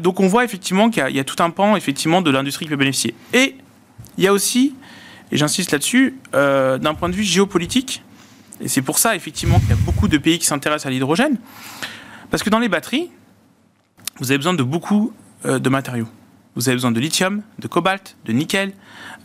donc 0.00 0.20
on 0.20 0.26
voit 0.26 0.44
effectivement 0.44 0.90
qu'il 0.90 1.08
y, 1.08 1.20
a 1.20 1.24
tout 1.24 1.42
un 1.42 1.50
pan 1.50 1.76
effectivement 1.76 2.22
de 2.22 2.30
l'industrie 2.30 2.66
qui 2.66 2.70
peut 2.70 2.76
bénéficier. 2.76 3.14
Et 3.32 3.56
il 4.18 4.24
y 4.24 4.26
a 4.26 4.32
aussi, 4.32 4.74
et 5.30 5.36
j'insiste 5.36 5.72
là-dessus, 5.72 6.14
d'un 6.32 6.94
point 6.94 7.08
de 7.08 7.14
vue 7.14 7.22
géopolitique, 7.24 8.02
et 8.62 8.68
c'est 8.68 8.82
pour 8.82 8.98
ça, 8.98 9.16
effectivement, 9.16 9.58
qu'il 9.58 9.70
y 9.70 9.72
a 9.72 9.76
beaucoup 9.84 10.08
de 10.08 10.18
pays 10.18 10.38
qui 10.38 10.46
s'intéressent 10.46 10.86
à 10.86 10.90
l'hydrogène. 10.90 11.36
Parce 12.30 12.42
que 12.42 12.50
dans 12.50 12.60
les 12.60 12.68
batteries, 12.68 13.10
vous 14.18 14.30
avez 14.30 14.38
besoin 14.38 14.54
de 14.54 14.62
beaucoup 14.62 15.12
euh, 15.44 15.58
de 15.58 15.68
matériaux. 15.68 16.08
vous 16.54 16.68
avez 16.68 16.76
besoin 16.76 16.92
de 16.92 17.00
lithium, 17.00 17.42
de 17.58 17.66
cobalt, 17.66 18.16
de 18.24 18.32
nickel, 18.32 18.72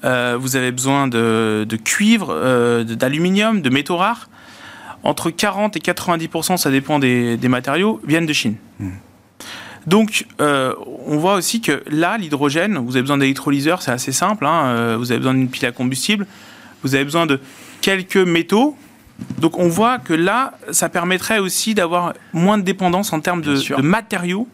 euh, 0.04 0.38
vous 0.40 0.56
avez 0.56 0.72
besoin 0.72 1.08
de, 1.08 1.68
cuivre, 1.84 2.30
euh, 2.32 2.84
d'aluminium, 2.84 3.62
de 3.62 3.70
métaux 3.70 3.98
rares. 3.98 4.30
Entre 5.04 5.30
40 5.30 5.78
et 5.78 5.80
90%, 5.80 6.58
ça 6.58 6.72
dépend 6.72 7.00
des, 7.00 7.38
matériaux, 7.48 8.02
viennent 8.06 8.26
de 8.26 8.34
Chine. 8.34 8.56
Hmm. 8.80 8.90
Donc, 9.88 10.26
euh, 10.42 10.74
on 11.08 11.18
voit 11.18 11.36
aussi 11.36 11.62
que 11.62 11.82
là, 11.90 12.18
l'hydrogène, 12.18 12.78
vous 12.78 12.92
avez 12.92 13.02
besoin 13.02 13.18
d'électrolyseurs, 13.18 13.82
c'est 13.82 13.92
assez 13.92 14.12
simple. 14.12 14.46
Hein, 14.46 14.98
vous 14.98 15.12
avez 15.12 15.20
besoin 15.20 15.34
d'une 15.34 15.50
pile 15.50 15.66
à 15.66 15.72
combustible, 15.72 16.28
vous 16.84 16.94
avez 16.94 17.06
besoin 17.06 17.26
de 17.26 17.40
quelques 17.82 18.18
métaux. 18.18 18.78
Donc, 19.40 19.58
on 19.58 19.68
voit 19.68 19.98
que 19.98 20.14
là, 20.14 20.54
ça 20.72 20.90
permettrait 20.90 21.40
aussi 21.40 21.74
d'avoir 21.74 22.14
moins 22.34 22.58
de 22.58 22.64
dépendance 22.64 23.14
en 23.14 23.22
termes 23.22 23.42
de, 23.42 23.56
de 23.56 23.82
matériaux 23.82 24.48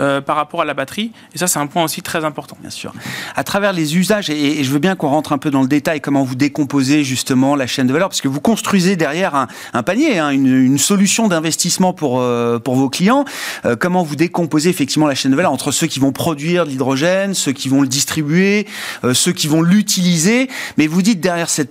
euh, 0.00 0.20
par 0.20 0.34
rapport 0.34 0.60
à 0.60 0.64
la 0.64 0.74
batterie. 0.74 1.12
Et 1.34 1.38
ça, 1.38 1.46
c'est 1.46 1.60
un 1.60 1.68
point 1.68 1.84
aussi 1.84 2.02
très 2.02 2.24
important. 2.24 2.56
Bien 2.60 2.70
sûr. 2.70 2.92
À 3.36 3.44
travers 3.44 3.72
les 3.72 3.96
usages, 3.96 4.28
et, 4.28 4.64
je 4.64 4.70
veux 4.72 4.80
bien 4.80 4.96
qu'on 4.96 5.08
rentre 5.08 5.32
un 5.32 5.38
peu 5.38 5.52
dans 5.52 5.62
le 5.62 5.68
détail, 5.68 6.00
comment 6.00 6.24
vous 6.24 6.34
décomposez 6.34 7.04
justement 7.04 7.54
la 7.54 7.68
chaîne 7.68 7.86
de 7.86 7.92
valeur, 7.92 8.08
parce 8.08 8.20
que 8.20 8.26
vous 8.26 8.40
construisez 8.40 8.96
derrière 8.96 9.46
un, 9.72 9.82
panier, 9.84 10.18
hein, 10.18 10.30
une, 10.30 10.78
solution 10.78 11.28
d'investissement 11.28 11.92
pour, 11.92 12.20
euh, 12.20 12.58
pour 12.58 12.74
vos 12.74 12.90
clients. 12.90 13.24
Euh, 13.64 13.76
comment 13.76 14.02
vous 14.02 14.16
décomposez 14.16 14.68
effectivement 14.68 15.06
la 15.06 15.14
chaîne 15.14 15.30
de 15.30 15.36
valeur 15.36 15.52
entre 15.52 15.70
ceux 15.70 15.86
qui 15.86 16.00
vont 16.00 16.10
produire 16.10 16.64
de 16.64 16.70
l'hydrogène, 16.70 17.32
ceux 17.32 17.52
qui 17.52 17.68
vont 17.68 17.80
le 17.80 17.88
distribuer, 17.88 18.66
ceux 19.12 19.32
qui 19.32 19.46
vont 19.46 19.62
l'utiliser. 19.62 20.48
Mais 20.76 20.88
vous 20.88 21.02
dites 21.02 21.20
derrière 21.20 21.48
cette 21.48 21.70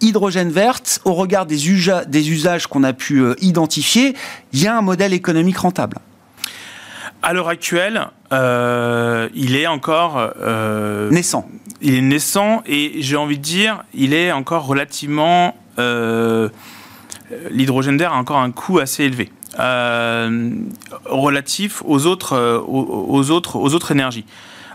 hydrogène 0.00 0.48
verte, 0.48 1.00
au 1.04 1.12
regard 1.12 1.44
des, 1.44 1.58
des 2.06 2.30
usages 2.30 2.66
qu'on 2.66 2.82
a 2.82 2.94
pu 2.94 3.22
identifier, 3.42 4.14
il 4.54 4.62
y 4.62 4.66
a 4.66 4.76
un 4.76 4.82
modèle 4.82 5.12
économique 5.12 5.58
rentable. 5.58 5.98
À 7.22 7.32
l'heure 7.32 7.48
actuelle, 7.48 8.06
euh, 8.32 9.28
il 9.34 9.56
est 9.56 9.66
encore 9.66 10.32
euh, 10.40 11.10
naissant. 11.10 11.48
Il 11.80 11.94
est 11.94 12.00
naissant 12.00 12.62
et 12.66 13.02
j'ai 13.02 13.16
envie 13.16 13.38
de 13.38 13.42
dire, 13.42 13.82
il 13.92 14.14
est 14.14 14.30
encore 14.30 14.66
relativement 14.66 15.56
euh, 15.78 16.48
l'hydrogène 17.50 17.98
vert 17.98 18.12
a 18.12 18.16
encore 18.16 18.38
un 18.38 18.50
coût 18.50 18.78
assez 18.78 19.04
élevé 19.04 19.30
relatif 21.04 21.82
aux 21.84 22.06
autres, 22.06 22.62
aux, 22.68 23.30
autres, 23.30 23.56
aux 23.56 23.74
autres 23.74 23.90
énergies. 23.90 24.24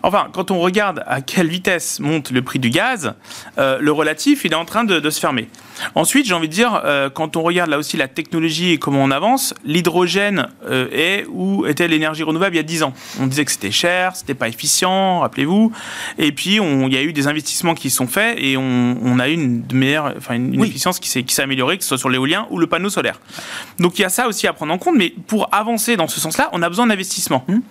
Enfin, 0.02 0.28
quand 0.34 0.52
on 0.52 0.60
regarde 0.60 1.04
à 1.08 1.22
quelle 1.22 1.48
vitesse 1.48 2.02
monte 2.02 2.32
le 2.32 2.42
prix 2.42 2.60
du 2.60 2.70
gaz, 2.70 3.14
le 3.58 3.92
relatif, 3.92 4.44
il 4.44 4.52
est 4.52 4.58
en 4.58 4.66
train 4.66 4.84
de 4.84 5.10
se 5.10 5.22
fermer. 5.22 5.48
Ensuite, 5.96 6.26
j'ai 6.26 6.34
envie 6.34 6.48
de 6.48 6.54
dire, 6.54 6.82
euh, 6.86 7.10
quand 7.10 7.36
on 7.36 7.42
regarde 7.42 7.70
là 7.70 7.78
aussi 7.78 7.98
la 7.98 8.08
technologie 8.08 8.72
et 8.72 8.78
comment 8.78 9.04
on 9.04 9.12
avance, 9.12 9.54
l'hydrogène 9.66 10.48
euh, 10.70 10.88
est 10.92 11.26
où 11.30 11.66
était 11.66 11.88
l'énergie 11.88 12.24
renouvelable 12.24 12.56
il 12.56 12.58
y 12.58 12.62
a 12.62 12.64
10 12.64 12.84
ans. 12.84 12.94
On 13.20 13.28
disait 13.28 13.46
que 13.46 13.52
c'était 13.52 13.72
cher, 13.72 14.16
c'était 14.16 14.34
pas 14.34 14.48
efficient, 14.48 15.20
rappelez-vous. 15.20 15.72
Et 16.18 16.32
puis, 16.32 16.58
il 16.58 16.94
y 16.94 16.98
a 16.98 17.02
eu 17.04 17.14
des 17.14 17.28
investissements 17.28 17.76
qui 17.76 17.90
sont 17.90 18.08
faits 18.08 18.38
et 18.40 18.58
on, 18.58 19.20
a 19.20 19.30
eu 19.30 19.34
une 19.34 19.64
meilleure, 19.74 20.14
enfin 20.18 20.36
une, 20.36 20.64
efficience 20.64 21.00
qui 21.00 21.10
s'est 21.10 21.42
améliorée, 21.42 21.78
que 21.78 21.84
ce 21.84 21.90
soit 21.90 21.98
sur 21.98 22.10
l'éolien 22.10 22.48
ou 22.50 22.60
le 22.60 22.68
panneau 22.68 22.90
solaire. 22.90 23.20
Donc, 23.80 24.00
il 24.00 24.02
y 24.02 24.06
a 24.06 24.10
ça 24.10 24.28
aussi 24.28 24.48
à 24.48 24.54
prendre 24.54 24.74
en 24.74 24.78
compte. 24.78 24.96
Mais 24.96 25.14
pour 25.28 25.54
avancer 25.54 25.96
dans 25.96 26.08
ce 26.08 26.20
sens-là, 26.20 26.50
on 26.52 26.62
a 26.62 26.70
besoin 26.70 26.88
d'investissement. 26.88 27.46
Hum. 27.48 27.62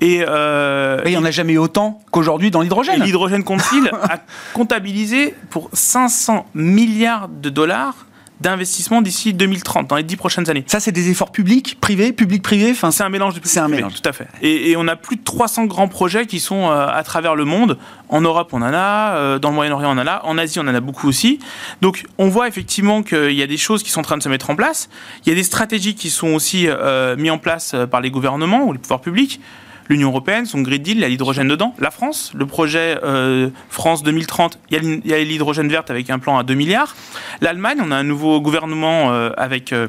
Et 0.00 0.24
euh, 0.26 1.00
il 1.04 1.10
n'y 1.10 1.16
en 1.16 1.24
a 1.24 1.30
jamais 1.30 1.54
eu 1.54 1.58
autant 1.58 2.00
qu'aujourd'hui 2.10 2.50
dans 2.50 2.60
l'hydrogène. 2.60 3.02
L'hydrogène 3.02 3.44
Council 3.44 3.90
a 4.02 4.18
comptabilisé 4.54 5.34
pour 5.50 5.70
500 5.72 6.46
milliards 6.54 7.28
de 7.28 7.45
dollars 7.50 8.06
d'investissement 8.40 9.00
d'ici 9.00 9.32
2030, 9.32 9.88
dans 9.88 9.96
les 9.96 10.02
dix 10.02 10.16
prochaines 10.16 10.50
années. 10.50 10.64
Ça, 10.66 10.80
c'est 10.80 10.92
des 10.92 11.08
efforts 11.10 11.32
publics, 11.32 11.78
privés, 11.80 12.12
publics-privés 12.12 12.70
enfin, 12.72 12.90
C'est 12.90 13.02
un 13.02 13.08
mélange 13.08 13.34
de 13.34 13.40
C'est 13.44 13.60
un 13.60 13.68
mélange. 13.68 13.94
Tout 13.94 14.08
à 14.08 14.12
fait. 14.12 14.28
Et, 14.42 14.76
on 14.76 14.86
a 14.88 14.96
plus 14.96 15.16
de 15.16 15.24
300 15.24 15.64
grands 15.64 15.88
projets 15.88 16.26
qui 16.26 16.38
sont 16.38 16.70
euh, 16.70 16.86
à 16.86 17.02
travers 17.02 17.34
le 17.34 17.44
monde. 17.44 17.78
En 18.08 18.20
Europe, 18.20 18.50
on 18.52 18.60
en 18.60 18.74
a. 18.74 19.16
Euh, 19.16 19.38
dans 19.38 19.50
le 19.50 19.54
Moyen-Orient, 19.54 19.96
on 19.96 20.00
en 20.00 20.06
a. 20.06 20.22
En 20.24 20.36
Asie, 20.36 20.58
on 20.58 20.68
en 20.68 20.74
a 20.74 20.80
beaucoup 20.80 21.08
aussi. 21.08 21.38
Donc, 21.80 22.04
on 22.18 22.28
voit 22.28 22.46
effectivement 22.46 23.02
qu'il 23.02 23.32
y 23.32 23.42
a 23.42 23.46
des 23.46 23.56
choses 23.56 23.82
qui 23.82 23.90
sont 23.90 24.00
en 24.00 24.04
train 24.04 24.18
de 24.18 24.22
se 24.22 24.28
mettre 24.28 24.50
en 24.50 24.56
place. 24.56 24.90
Il 25.24 25.30
y 25.30 25.32
a 25.32 25.34
des 25.34 25.42
stratégies 25.42 25.94
qui 25.94 26.10
sont 26.10 26.34
aussi 26.34 26.66
euh, 26.68 27.16
mises 27.16 27.30
en 27.30 27.38
place 27.38 27.74
par 27.90 28.00
les 28.00 28.10
gouvernements 28.10 28.64
ou 28.64 28.72
les 28.72 28.78
pouvoirs 28.78 29.00
publics 29.00 29.40
l'Union 29.88 30.08
européenne, 30.08 30.46
son 30.46 30.60
Green 30.62 30.82
Deal, 30.82 30.96
il 30.96 31.00
y 31.00 31.04
a 31.04 31.08
l'hydrogène 31.08 31.48
dedans. 31.48 31.74
La 31.78 31.90
France, 31.90 32.32
le 32.34 32.46
projet 32.46 32.98
euh, 33.02 33.50
France 33.68 34.02
2030, 34.02 34.58
il 34.70 35.02
y 35.04 35.12
a 35.12 35.18
l'hydrogène 35.18 35.68
verte 35.68 35.90
avec 35.90 36.10
un 36.10 36.18
plan 36.18 36.38
à 36.38 36.42
2 36.42 36.54
milliards. 36.54 36.96
L'Allemagne, 37.40 37.78
on 37.82 37.90
a 37.90 37.96
un 37.96 38.04
nouveau 38.04 38.40
gouvernement 38.40 39.12
euh, 39.12 39.30
avec 39.36 39.72
euh, 39.72 39.88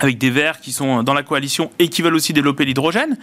avec 0.00 0.18
des 0.18 0.30
verts 0.30 0.60
qui 0.60 0.72
sont 0.72 1.04
dans 1.04 1.14
la 1.14 1.22
coalition 1.22 1.70
et 1.78 1.88
qui 1.88 2.02
veulent 2.02 2.16
aussi 2.16 2.32
développer 2.32 2.64
l'hydrogène. 2.64 3.18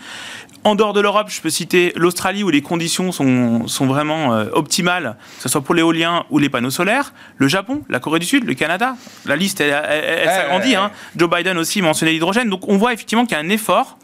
En 0.64 0.76
dehors 0.76 0.94
de 0.94 1.02
l'Europe, 1.02 1.28
je 1.30 1.42
peux 1.42 1.50
citer 1.50 1.92
l'Australie 1.98 2.42
où 2.42 2.50
les 2.50 2.62
conditions 2.62 3.12
sont, 3.12 3.68
sont 3.68 3.86
vraiment 3.86 4.30
optimales, 4.54 5.18
que 5.38 5.44
ce 5.44 5.50
soit 5.50 5.60
pour 5.60 5.76
l'éolien 5.76 6.24
ou 6.30 6.38
les 6.38 6.48
panneaux 6.48 6.70
solaires. 6.70 7.14
Le 7.38 7.50
Japon, 7.50 7.84
la 7.90 8.00
Corée 8.00 8.20
du 8.20 8.26
Sud, 8.26 8.46
le 8.46 8.54
Canada. 8.54 8.96
La 9.26 9.36
liste, 9.36 9.60
elle, 9.60 10.30
s'agrandit. 10.30 10.76
Hein. 10.76 10.92
Joe 11.18 11.30
Biden 11.30 11.58
aussi 11.58 11.82
mentionnait 11.82 12.14
l'hydrogène. 12.14 12.50
Donc 12.50 12.70
on 12.70 12.78
voit 12.78 12.94
effectivement 12.94 13.26
qu'il 13.26 13.36
y 13.36 13.42
a 13.42 13.44
un 13.44 13.50
effort 13.50 13.98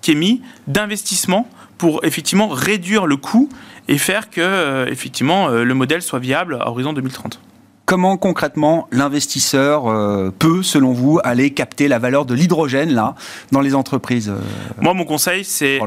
qui 0.00 0.12
est 0.12 0.16
mis 0.16 0.42
d'investissement 0.66 1.48
pour 1.78 2.04
effectivement 2.04 2.48
réduire 2.48 3.06
le 3.06 3.16
coût 3.16 3.48
et 3.88 3.98
faire 3.98 4.30
que 4.30 4.40
euh, 4.40 4.86
effectivement 4.86 5.48
euh, 5.48 5.64
le 5.64 5.74
modèle 5.74 6.02
soit 6.02 6.18
viable 6.18 6.58
à 6.60 6.68
horizon 6.68 6.92
2030. 6.92 7.40
Comment 7.90 8.16
concrètement 8.16 8.86
l'investisseur 8.92 9.88
euh, 9.88 10.30
peut, 10.30 10.62
selon 10.62 10.92
vous, 10.92 11.18
aller 11.24 11.50
capter 11.50 11.88
la 11.88 11.98
valeur 11.98 12.24
de 12.24 12.34
l'hydrogène 12.34 12.94
là 12.94 13.16
dans 13.50 13.60
les 13.60 13.74
entreprises 13.74 14.32
Moi, 14.80 14.94
mon 14.94 15.04
conseil, 15.04 15.44
c'est 15.44 15.80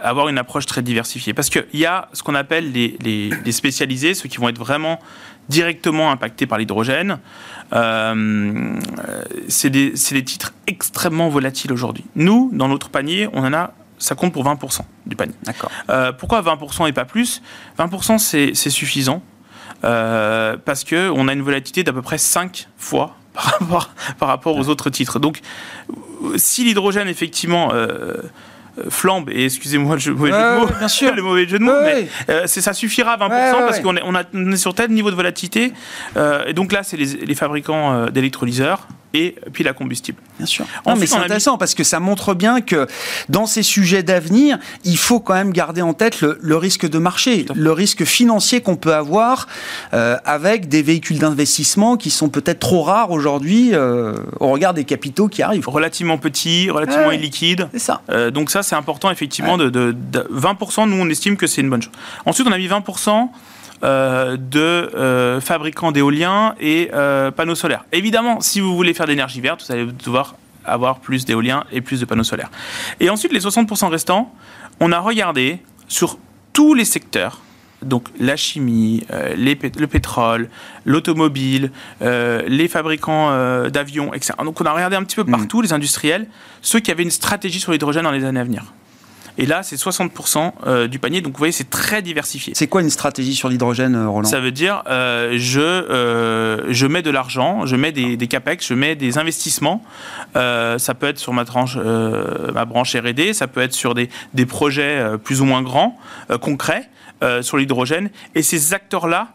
avoir 0.00 0.28
une 0.28 0.38
approche 0.38 0.66
très 0.66 0.82
diversifiée, 0.82 1.34
parce 1.34 1.50
qu'il 1.50 1.66
y 1.74 1.84
a 1.84 2.08
ce 2.12 2.22
qu'on 2.22 2.36
appelle 2.36 2.70
les, 2.70 2.96
les, 3.00 3.50
spécialisés, 3.52 4.14
ceux 4.14 4.28
qui 4.28 4.36
vont 4.36 4.48
être 4.48 4.58
vraiment 4.60 5.00
directement 5.48 6.12
impactés 6.12 6.46
par 6.46 6.58
l'hydrogène. 6.58 7.18
Euh, 7.72 8.78
c'est 9.48 9.70
des, 9.70 9.94
des, 10.12 10.24
titres 10.24 10.54
extrêmement 10.68 11.28
volatiles 11.28 11.72
aujourd'hui. 11.72 12.04
Nous, 12.14 12.50
dans 12.52 12.68
notre 12.68 12.88
panier, 12.88 13.28
on 13.32 13.44
en 13.44 13.52
a 13.52 13.72
ça 13.98 14.14
compte 14.14 14.32
pour 14.32 14.44
20% 14.44 14.80
du 15.06 15.16
panier. 15.16 15.34
D'accord. 15.42 15.70
Euh, 15.88 16.12
pourquoi 16.12 16.42
20% 16.42 16.88
et 16.88 16.92
pas 16.92 17.04
plus? 17.04 17.42
20% 17.78 18.18
c'est 18.18 18.54
suffisant 18.70 19.22
euh, 19.86 20.56
parce 20.64 20.84
qu'on 20.84 21.28
a 21.28 21.32
une 21.32 21.42
volatilité 21.42 21.84
d'à 21.84 21.92
peu 21.92 22.02
près 22.02 22.18
5 22.18 22.68
fois 22.76 23.16
par 23.32 23.44
rapport, 23.44 23.90
par 24.18 24.28
rapport 24.28 24.56
aux 24.56 24.68
autres 24.68 24.90
titres. 24.90 25.18
Donc 25.18 25.40
si 26.36 26.64
l'hydrogène 26.64 27.08
effectivement 27.08 27.72
flambe, 28.88 29.30
et 29.30 29.44
excusez-moi 29.44 29.96
le 30.06 30.14
mauvais 30.14 30.30
jeu 30.30 30.38
de 30.38 30.60
mots, 30.60 30.68
bien 30.78 30.88
sûr. 30.88 31.14
le 31.14 31.22
mauvais 31.22 31.48
jeu 31.48 31.58
de 31.58 31.64
mots, 31.64 31.80
mais 31.84 32.08
euh, 32.28 32.46
ça 32.46 32.72
suffira 32.72 33.12
à 33.12 33.16
20% 33.16 33.28
parce 33.66 33.80
qu'on 33.80 33.96
est, 33.96 34.02
on, 34.04 34.52
est 34.52 34.56
sur 34.56 34.74
tel 34.74 34.90
niveau 34.90 35.10
de 35.10 35.16
volatilité. 35.16 35.72
Euh, 36.16 36.44
et 36.46 36.52
donc 36.52 36.72
là, 36.72 36.82
c'est 36.82 36.96
les, 36.96 37.26
les, 37.26 37.34
fabricants 37.34 37.92
euh, 37.92 38.06
d'électrolyseurs 38.08 38.86
et 39.16 39.36
puis 39.52 39.64
la 39.64 39.72
combustible. 39.72 40.18
Bien 40.38 40.46
sûr. 40.46 40.66
mais 40.98 41.06
c'est 41.06 41.16
intéressant 41.16 41.58
parce 41.58 41.74
que 41.74 41.84
ça 41.84 42.00
montre 42.00 42.34
bien 42.34 42.60
que 42.60 42.86
dans 43.28 43.46
ces 43.46 43.62
sujets 43.62 44.02
d'avenir, 44.02 44.58
il 44.84 44.98
faut 44.98 45.20
quand 45.20 45.34
même 45.34 45.52
garder 45.52 45.82
en 45.82 45.94
tête 45.94 46.20
le, 46.20 46.56
risque 46.56 46.88
de 46.88 46.98
marché, 46.98 47.46
le 47.54 47.72
risque 47.72 48.04
financier 48.04 48.60
qu'on 48.60 48.76
peut 48.76 48.94
avoir 48.94 49.46
euh, 49.94 50.16
avec 50.24 50.68
des 50.68 50.82
véhicules 50.82 51.18
d'investissement 51.18 51.96
qui 51.96 52.10
sont 52.10 52.28
peut-être 52.28 52.60
trop 52.60 52.82
rares 52.82 53.10
aujourd'hui 53.10 53.70
euh, 53.72 54.16
au 54.40 54.48
regard 54.48 54.74
des 54.74 54.84
capitaux 54.84 55.28
qui 55.28 55.42
arrivent. 55.42 55.68
Relativement 55.68 56.18
petits, 56.18 56.70
relativement 56.70 57.10
illiquides. 57.10 57.68
C'est 57.72 57.78
ça. 57.78 58.02
Euh, 58.10 58.30
donc 58.30 58.50
ça, 58.50 58.62
c'est 58.62 58.76
important 58.76 59.10
effectivement. 59.10 59.56
De, 59.56 59.70
de, 59.70 59.94
20%, 60.32 60.88
nous, 60.88 60.96
on 60.96 61.08
estime 61.08 61.36
que 61.36 61.46
c'est 61.46 61.60
une 61.60 61.70
bonne 61.70 61.82
chose. 61.82 61.92
Ensuite, 62.24 62.46
on 62.46 62.52
a 62.52 62.58
mis 62.58 62.68
20% 62.68 63.08
euh, 63.08 63.22
de 64.36 64.60
euh, 64.60 65.40
fabricants 65.40 65.92
d'éoliens 65.92 66.54
et 66.60 66.90
euh, 66.94 67.30
panneaux 67.30 67.54
solaires. 67.54 67.84
Évidemment, 67.92 68.40
si 68.40 68.60
vous 68.60 68.74
voulez 68.74 68.94
faire 68.94 69.06
de 69.06 69.10
l'énergie 69.10 69.40
verte, 69.40 69.64
vous 69.66 69.72
allez 69.72 69.86
devoir 69.86 70.36
avoir 70.64 71.00
plus 71.00 71.24
d'éoliens 71.24 71.64
et 71.72 71.80
plus 71.80 72.00
de 72.00 72.04
panneaux 72.04 72.24
solaires. 72.24 72.50
Et 73.00 73.10
ensuite, 73.10 73.32
les 73.32 73.40
60% 73.40 73.88
restants, 73.88 74.34
on 74.80 74.92
a 74.92 74.98
regardé 74.98 75.60
sur 75.88 76.18
tous 76.52 76.74
les 76.74 76.84
secteurs, 76.84 77.40
donc 77.82 78.08
la 78.18 78.36
chimie, 78.36 79.06
le 79.10 79.84
pétrole, 79.86 80.48
l'automobile, 80.84 81.70
les 82.00 82.66
fabricants 82.66 83.30
d'avions, 83.68 84.12
etc. 84.12 84.32
Donc 84.44 84.60
on 84.60 84.64
a 84.64 84.72
regardé 84.72 84.96
un 84.96 85.04
petit 85.04 85.14
peu 85.14 85.22
mmh. 85.22 85.30
partout, 85.30 85.62
les 85.62 85.72
industriels, 85.72 86.26
ceux 86.62 86.80
qui 86.80 86.90
avaient 86.90 87.04
une 87.04 87.10
stratégie 87.10 87.60
sur 87.60 87.70
l'hydrogène 87.70 88.02
dans 88.02 88.10
les 88.10 88.24
années 88.24 88.40
à 88.40 88.44
venir. 88.44 88.64
Et 89.38 89.46
là, 89.46 89.62
c'est 89.62 89.76
60% 89.76 90.52
euh, 90.66 90.88
du 90.88 90.98
panier. 90.98 91.20
Donc, 91.20 91.32
vous 91.32 91.38
voyez, 91.38 91.52
c'est 91.52 91.68
très 91.68 92.02
diversifié. 92.02 92.54
C'est 92.54 92.66
quoi 92.66 92.80
une 92.80 92.90
stratégie 92.90 93.34
sur 93.34 93.48
l'hydrogène, 93.48 93.94
euh, 93.94 94.08
Roland? 94.08 94.28
Ça 94.28 94.40
veut 94.40 94.50
dire, 94.50 94.82
euh, 94.88 95.34
je, 95.36 96.72
je 96.72 96.86
mets 96.86 97.02
de 97.02 97.10
l'argent, 97.10 97.66
je 97.66 97.76
mets 97.76 97.92
des, 97.92 98.16
des, 98.16 98.26
capex, 98.28 98.66
je 98.66 98.74
mets 98.74 98.94
des 98.96 99.18
investissements. 99.18 99.82
ça 100.34 100.94
peut 100.98 101.06
être 101.06 101.18
sur 101.18 101.32
ma, 101.32 101.44
tranche, 101.44 101.76
ma 101.76 102.64
branche 102.64 102.96
R&D, 102.96 103.32
ça 103.32 103.46
peut 103.46 103.60
être 103.60 103.74
sur 103.74 103.94
des, 103.94 104.08
des 104.34 104.46
projets 104.46 105.04
plus 105.22 105.40
ou 105.40 105.44
moins 105.44 105.62
grands, 105.62 105.98
concrets, 106.40 106.88
sur 107.42 107.56
l'hydrogène. 107.56 108.10
Et 108.34 108.42
ces 108.42 108.74
acteurs-là, 108.74 109.28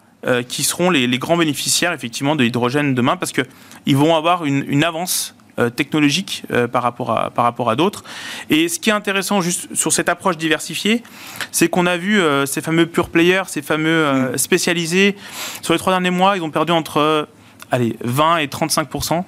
qui 0.47 0.63
seront 0.63 0.91
les, 0.91 1.07
les, 1.07 1.17
grands 1.17 1.37
bénéficiaires 1.37 1.93
effectivement 1.93 2.35
de 2.35 2.43
l'hydrogène 2.43 2.93
demain 2.93 3.17
parce 3.17 3.31
qu'ils 3.31 3.97
vont 3.97 4.15
avoir 4.15 4.45
une, 4.45 4.63
une 4.67 4.83
avance 4.83 5.33
technologique 5.69 6.43
par 6.71 6.83
rapport 6.83 7.11
à, 7.11 7.29
par 7.29 7.45
rapport 7.45 7.69
à 7.69 7.75
d'autres. 7.75 8.03
Et 8.49 8.67
ce 8.67 8.79
qui 8.79 8.89
est 8.89 8.93
intéressant 8.93 9.41
juste 9.41 9.73
sur 9.75 9.93
cette 9.93 10.09
approche 10.09 10.37
diversifiée, 10.37 11.03
c'est 11.51 11.69
qu'on 11.69 11.85
a 11.85 11.97
vu 11.97 12.21
ces 12.45 12.61
fameux 12.61 12.85
pure 12.85 13.09
players, 13.09 13.43
ces 13.47 13.61
fameux 13.61 14.31
mm. 14.33 14.37
spécialisés, 14.37 15.15
sur 15.61 15.73
les 15.73 15.79
trois 15.79 15.93
derniers 15.93 16.09
mois, 16.09 16.37
ils 16.37 16.43
ont 16.43 16.49
perdu 16.49 16.71
entre 16.71 17.27
allez, 17.71 17.95
20 18.03 18.37
et 18.37 18.47
35% 18.47 19.23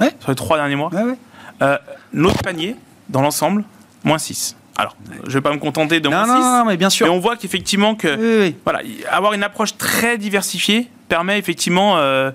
sur 0.00 0.28
les 0.28 0.34
trois 0.34 0.56
derniers 0.56 0.76
mois. 0.76 0.90
notre 2.12 2.42
panier, 2.42 2.76
dans 3.08 3.22
l'ensemble, 3.22 3.64
moins 4.04 4.18
6. 4.18 4.56
Alors, 4.76 4.96
je 5.24 5.28
ne 5.28 5.32
vais 5.32 5.40
pas 5.40 5.52
me 5.52 5.58
contenter 5.58 5.98
de 5.98 6.08
moins 6.08 6.24
6. 6.24 6.30
Non, 6.30 6.64
mais 6.64 6.76
bien 6.76 6.88
sûr. 6.88 7.06
Mais 7.06 7.12
on 7.12 7.18
voit 7.18 7.36
qu'effectivement, 7.36 7.96
que, 7.96 8.52
voilà, 8.64 8.80
avoir 9.10 9.32
une 9.32 9.42
approche 9.42 9.76
très 9.76 10.18
diversifiée 10.18 10.88
permet 11.08 11.38
effectivement 11.38 11.98
euh, 11.98 12.30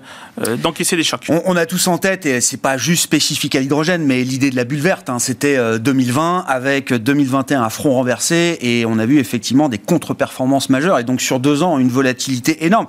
euh, 0.46 0.56
d'encaisser 0.56 0.96
des 0.96 1.04
chocs. 1.04 1.26
On, 1.44 1.56
a 1.56 1.66
tous 1.66 1.86
en 1.88 1.98
tête, 1.98 2.26
et 2.26 2.40
c'est 2.40 2.60
pas 2.60 2.76
juste 2.76 3.04
spécifique 3.04 3.54
à 3.54 3.60
l'hydrogène, 3.60 4.04
mais 4.04 4.22
l'idée 4.22 4.50
de 4.50 4.56
la 4.56 4.64
bulle 4.64 4.80
verte, 4.80 5.08
hein, 5.08 5.18
c'était 5.18 5.56
2020 5.78 6.38
euh, 6.38 6.42
avec 6.46 6.92
2021 6.92 7.62
à 7.62 7.70
front 7.70 7.92
renversé, 7.92 8.58
et 8.60 8.84
on 8.86 8.98
a 8.98 9.06
vu 9.06 9.18
effectivement 9.18 9.68
des 9.68 9.78
contre-performances 9.78 10.68
majeures, 10.68 10.98
et 10.98 11.04
donc 11.04 11.20
sur 11.20 11.40
deux 11.40 11.62
ans, 11.62 11.78
une 11.78 11.88
volatilité 11.88 12.66
énorme 12.66 12.86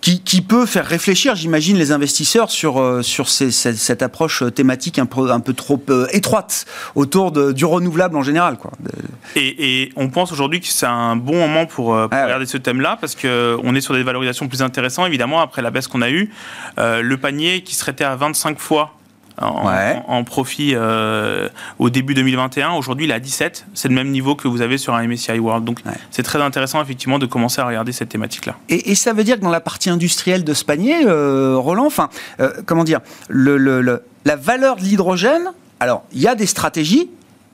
qui, 0.00 0.40
peut 0.40 0.66
faire 0.66 0.86
réfléchir, 0.86 1.34
j'imagine, 1.34 1.76
les 1.76 1.92
investisseurs 1.92 2.50
sur, 2.50 2.80
euh, 2.80 3.02
sur 3.02 3.28
cette, 3.28 4.02
approche 4.02 4.42
thématique 4.54 4.98
un 4.98 5.06
peu, 5.06 5.30
un 5.30 5.40
peu 5.40 5.52
trop 5.52 5.82
euh, 5.90 6.06
étroite 6.12 6.64
autour 6.94 7.32
de, 7.32 7.52
du 7.52 7.64
renouvelable 7.64 8.16
en 8.16 8.22
général. 8.22 8.56
Quoi. 8.56 8.72
Et, 9.36 9.90
on 9.96 10.08
pense 10.08 10.32
aujourd'hui 10.32 10.60
que 10.60 10.66
c'est 10.66 10.86
un 10.86 11.16
bon 11.16 11.36
moment 11.36 11.66
pour, 11.66 11.94
euh, 11.94 12.08
ah 12.10 12.24
regarder 12.24 12.46
ce 12.46 12.56
thème-là, 12.56 12.96
parce 13.00 13.14
qu'on 13.14 13.74
est 13.74 13.80
sur 13.80 13.94
des 13.94 14.02
valorisations 14.02 14.48
plus 14.48 14.62
intéressantes, 14.62 15.06
évidemment, 15.06 15.40
après 15.40 15.62
la 15.62 15.70
baisse 15.70 15.88
qu'on 15.88 16.02
a 16.02 16.10
eue. 16.10 16.30
le 16.78 17.14
panier 17.16 17.62
qui 17.62 17.74
serait 17.74 18.00
à 18.02 18.16
25 18.16 18.58
fois 18.58 18.94
en, 19.40 20.24
profit 20.24 20.72
euh, 20.74 21.48
au 21.78 21.90
début 21.90 22.14
2021. 22.14 22.72
Aujourd'hui, 22.72 23.06
il 23.06 23.10
est 23.10 23.14
à 23.14 23.20
17. 23.20 23.66
C'est 23.74 23.88
le 23.88 23.94
même 23.94 24.10
niveau 24.10 24.34
que 24.34 24.48
vous 24.48 24.60
avez 24.60 24.78
sur 24.78 24.94
un 24.94 25.06
MSCI 25.06 25.38
World. 25.38 25.64
Donc, 25.64 25.80
c'est 26.10 26.22
très 26.22 26.40
intéressant, 26.40 26.82
effectivement, 26.82 27.18
de 27.18 27.26
commencer 27.26 27.60
à 27.60 27.66
regarder 27.66 27.92
cette 27.92 28.08
thématique-là. 28.08 28.56
Et, 28.68 28.94
ça 28.94 29.12
veut 29.12 29.24
dire 29.24 29.36
que 29.36 29.42
dans 29.42 29.50
la 29.50 29.60
partie 29.60 29.88
industrielle 29.88 30.44
de 30.44 30.52
ce 30.52 30.64
panier, 30.64 31.06
euh, 31.06 31.56
Roland, 31.56 31.86
enfin, 31.86 32.10
euh, 32.40 32.52
comment 32.66 32.84
dire, 32.84 33.00
le, 33.28 34.02
la 34.24 34.36
valeur 34.36 34.76
de 34.76 34.82
l'hydrogène, 34.82 35.52
alors, 35.80 36.04
il 36.12 36.20
y 36.20 36.28
a 36.28 36.34
des 36.34 36.46
stratégies, 36.46 37.08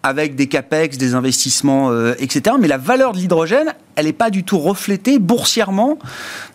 avec 0.07 0.37
des 0.37 0.47
capex, 0.47 0.99
des 0.99 1.15
investissements, 1.15 1.91
euh, 1.91 2.15
etc. 2.21 2.55
Mais 2.61 2.69
la 2.69 2.79
valeur 2.79 3.13
de 3.13 3.19
l'hydrogène, 3.19 3.75
elle 3.97 4.07
n'est 4.07 4.13
pas 4.13 4.31
du 4.31 4.45
tout 4.45 4.59
reflétée 4.59 5.19
boursièrement 5.19 5.99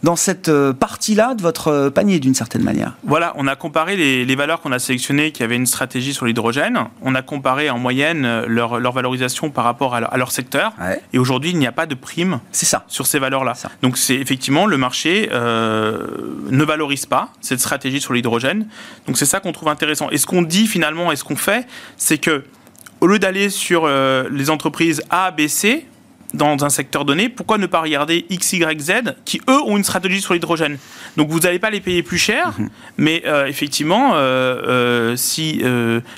dans 0.03 0.15
cette 0.15 0.47
euh, 0.47 0.71
partie-là 0.71 1.35
de 1.35 1.41
votre 1.41 1.67
euh, 1.67 1.89
panier, 1.89 2.19
d'une 2.19 2.33
certaine 2.33 2.63
manière. 2.63 2.95
Voilà, 3.03 3.33
on 3.35 3.47
a 3.47 3.57
comparé 3.57 3.97
les, 3.97 4.35
valeurs 4.35 4.61
qu'on 4.61 4.71
a 4.71 4.79
sélectionnées 4.79 5.33
qui 5.33 5.43
avaient 5.43 5.57
une 5.57 5.65
stratégie 5.65 6.13
sur 6.13 6.25
l'hydrogène. 6.25 6.85
On 7.01 7.13
a 7.13 7.21
comparé 7.21 7.69
en 7.69 7.77
moyenne 7.77 8.45
leur, 8.45 8.79
valorisation 8.93 9.49
par 9.49 9.65
rapport 9.65 9.95
à 9.95 10.17
leur, 10.17 10.31
secteur. 10.31 10.71
Et 11.11 11.19
aujourd'hui, 11.19 11.49
il 11.49 11.57
n'y 11.57 11.67
a 11.67 11.73
pas 11.73 11.85
de 11.85 11.95
prime 11.95 12.39
ça. 12.53 12.85
sur 12.87 13.05
ces 13.05 13.19
valeurs-là. 13.19 13.53
Donc, 13.81 13.97
c'est 13.97 14.15
effectivement 14.15 14.65
le 14.65 14.77
marché 14.77 15.29
ne 15.31 16.63
valorise 16.63 17.05
pas 17.05 17.33
cette 17.41 17.59
stratégie 17.59 17.99
sur 17.99 18.13
l'hydrogène. 18.13 18.67
Donc, 19.07 19.17
c'est 19.17 19.25
ça 19.25 19.41
qu'on 19.41 19.51
trouve 19.51 19.67
intéressant. 19.67 20.09
Et 20.11 20.17
ce 20.17 20.25
qu'on 20.25 20.41
dit 20.41 20.67
finalement 20.67 21.11
et 21.11 21.17
ce 21.17 21.25
qu'on 21.25 21.35
fait, 21.35 21.67
c'est 21.97 22.17
que 22.17 22.45
au 23.01 23.07
lieu 23.07 23.19
d'aller 23.19 23.49
sur 23.49 23.83
euh, 23.85 24.29
les 24.31 24.49
entreprises 24.49 25.01
A, 25.09 25.31
B, 25.31 25.47
C, 25.47 25.85
dans 26.33 26.63
un 26.63 26.69
secteur 26.69 27.03
donné, 27.03 27.27
pourquoi 27.27 27.57
ne 27.57 27.65
pas 27.65 27.81
regarder 27.81 28.25
X, 28.29 28.53
Y, 28.53 28.79
Z 28.79 28.91
qui, 29.25 29.41
eux, 29.49 29.61
ont 29.65 29.75
une 29.75 29.83
stratégie 29.83 30.21
sur 30.21 30.33
l'hydrogène? 30.33 30.77
Donc 31.17 31.29
vous 31.29 31.39
n'allez 31.39 31.59
pas 31.59 31.71
les 31.71 31.81
payer 31.81 32.03
plus 32.03 32.19
cher, 32.19 32.53
mhm. 32.57 32.69
mais 32.97 33.23
euh, 33.25 33.47
effectivement, 33.47 34.11
euh, 34.13 35.15
si 35.17 35.61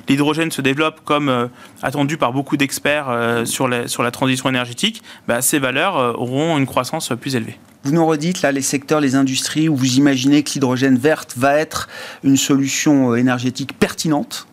l'hydrogène 0.07 0.51
se 0.51 0.61
développe 0.61 1.01
comme 1.03 1.49
attendu 1.81 2.17
par 2.17 2.31
beaucoup 2.31 2.57
d'experts 2.57 3.41
sur, 3.45 3.67
la, 3.67 3.87
sur 3.87 4.03
la 4.03 4.11
transition 4.11 4.49
énergétique, 4.49 5.01
bah, 5.27 5.41
ces 5.41 5.57
valeurs 5.57 6.19
auront 6.21 6.59
une 6.59 6.67
croissance 6.67 7.11
plus 7.19 7.35
élevée. 7.35 7.57
Vous 7.85 7.91
nous 7.91 8.05
redites 8.05 8.41
là 8.43 8.51
les 8.51 8.61
secteurs, 8.61 9.01
les 9.01 9.15
industries 9.15 9.67
où 9.67 9.75
vous 9.75 9.97
imaginez 9.97 10.43
que 10.43 10.51
l'hydrogène 10.53 10.97
verte 10.97 11.33
va 11.37 11.55
être 11.55 11.89
une 12.23 12.37
solution 12.37 13.15
énergétique 13.15 13.77
pertinente 13.77 14.47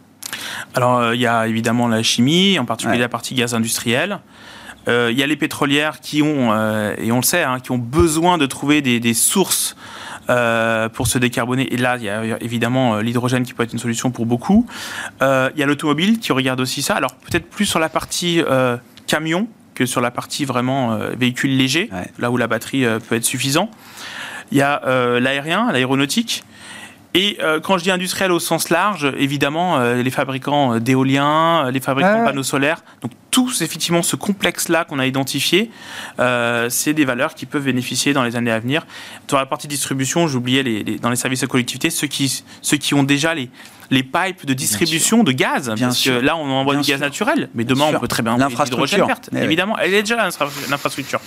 alors, 0.75 0.99
euh, 0.99 1.15
il 1.15 1.21
y 1.21 1.27
a 1.27 1.47
évidemment 1.47 1.89
la 1.89 2.03
chimie, 2.03 2.59
en 2.59 2.65
particulier 2.65 2.99
la 2.99 3.09
partie 3.09 3.35
gaz 3.35 3.55
industriel. 3.55 4.21
Euh, 4.89 5.09
il 5.13 5.19
y 5.19 5.23
a 5.23 5.27
les 5.27 5.37
pétrolières 5.37 6.01
qui 6.01 6.23
ont, 6.23 6.53
euh, 6.53 6.95
et 6.99 7.13
on 7.13 7.17
le 7.17 7.23
sait, 7.23 7.43
hein, 7.43 7.61
qui 7.61 7.71
ont 7.71 7.79
besoin 7.79 8.39
de 8.39 8.47
trouver 8.47 8.81
des, 8.81 9.15
sources 9.15 9.77
pour 10.95 11.09
se 11.09 11.19
décarboner. 11.19 11.75
Et 11.75 11.77
là, 11.77 11.97
il 11.97 12.05
y 12.05 12.09
a 12.09 12.41
évidemment 12.41 12.99
l'hydrogène 12.99 13.43
qui 13.43 13.53
peut 13.53 13.65
être 13.65 13.73
une 13.73 13.81
solution 13.81 14.13
pour 14.13 14.27
beaucoup. 14.27 14.65
il 15.21 15.53
y 15.57 15.63
a 15.63 15.67
l'automobile 15.67 16.21
qui 16.21 16.33
regarde 16.33 16.61
aussi 16.61 16.83
ça. 16.83 16.95
Alors 16.95 17.17
peut-être 17.17 17.51
plus 17.51 17.67
sur 17.67 17.81
la 17.81 17.89
partie 17.89 18.41
camion 19.09 19.49
que 19.75 19.87
sur 19.87 20.01
la 20.01 20.13
partie 20.13 20.45
vraiment 20.45 20.97
véhicule 21.19 21.57
léger, 21.57 21.91
là 22.21 22.31
où 22.31 22.37
la 22.37 22.47
batterie 22.47 22.87
peut 23.09 23.17
être 23.17 23.25
suffisante. 23.25 23.71
Il 24.53 24.59
y 24.59 24.63
a 24.63 24.81
l'aérien, 25.19 25.73
l'aéronautique. 25.73 26.45
Et 27.15 27.39
euh, 27.41 27.59
quand 27.61 27.77
je 27.77 27.85
dis 27.85 27.91
industriel 27.91 28.31
au 28.31 28.39
sens 28.39 28.71
large, 28.71 29.13
évidemment, 29.19 29.79
euh, 29.79 30.03
les 30.03 30.11
fabricants 30.11 30.75
euh, 30.75 30.79
d'éoliens, 30.79 31.71
les 31.71 31.81
fabricants 31.81 32.21
de 32.21 32.25
panneaux 32.25 32.45
solaires, 32.45 32.85
donc 33.03 33.11
tous 33.33 33.63
effectivement 33.63 34.03
ce 34.03 34.15
complexe-là 34.17 34.85
qu'on 34.85 34.99
a 34.99 35.07
identifié, 35.07 35.71
c'est 36.69 36.95
des 36.95 37.05
valeurs 37.05 37.35
qui 37.35 37.47
peuvent 37.47 37.65
bénéficier 37.65 38.13
dans 38.13 38.25
les 38.25 38.37
années 38.37 38.51
à 38.51 38.59
venir. 38.59 38.87
Dans 39.29 39.39
la 39.39 39.47
partie 39.47 39.69
distribution, 39.69 40.27
j'oubliais 40.27 40.63
les, 40.63 40.99
dans 40.99 41.11
les 41.11 41.17
services 41.17 41.41
de 41.41 41.47
collectivité, 41.47 41.91
ceux 41.91 42.09
qui, 42.09 42.43
ceux 42.61 42.77
qui 42.77 42.95
ont 42.95 43.05
déjà 43.05 43.35
les, 43.35 43.51
les 43.91 44.03
pipes 44.03 44.47
de 44.47 44.55
distribution 44.55 45.23
de 45.23 45.33
gaz. 45.33 45.71
Bien 45.75 45.89
parce 45.89 45.99
sûr. 45.99 46.19
que 46.19 46.25
là, 46.25 46.37
on 46.37 46.51
envoie 46.51 46.77
du 46.77 46.89
gaz 46.89 47.01
naturel, 47.01 47.51
mais 47.55 47.65
demain, 47.65 47.87
on 47.95 48.01
peut 48.01 48.09
très 48.09 48.23
bien 48.23 48.33
envoyer 48.33 48.55
de 48.55 48.65
l'hydrogène 48.65 49.07
verte. 49.07 49.31
Évidemment, 49.35 49.79
elle 49.79 49.95
est 49.95 50.03
déjà 50.03 50.17
l'infrastructure. 50.17 51.21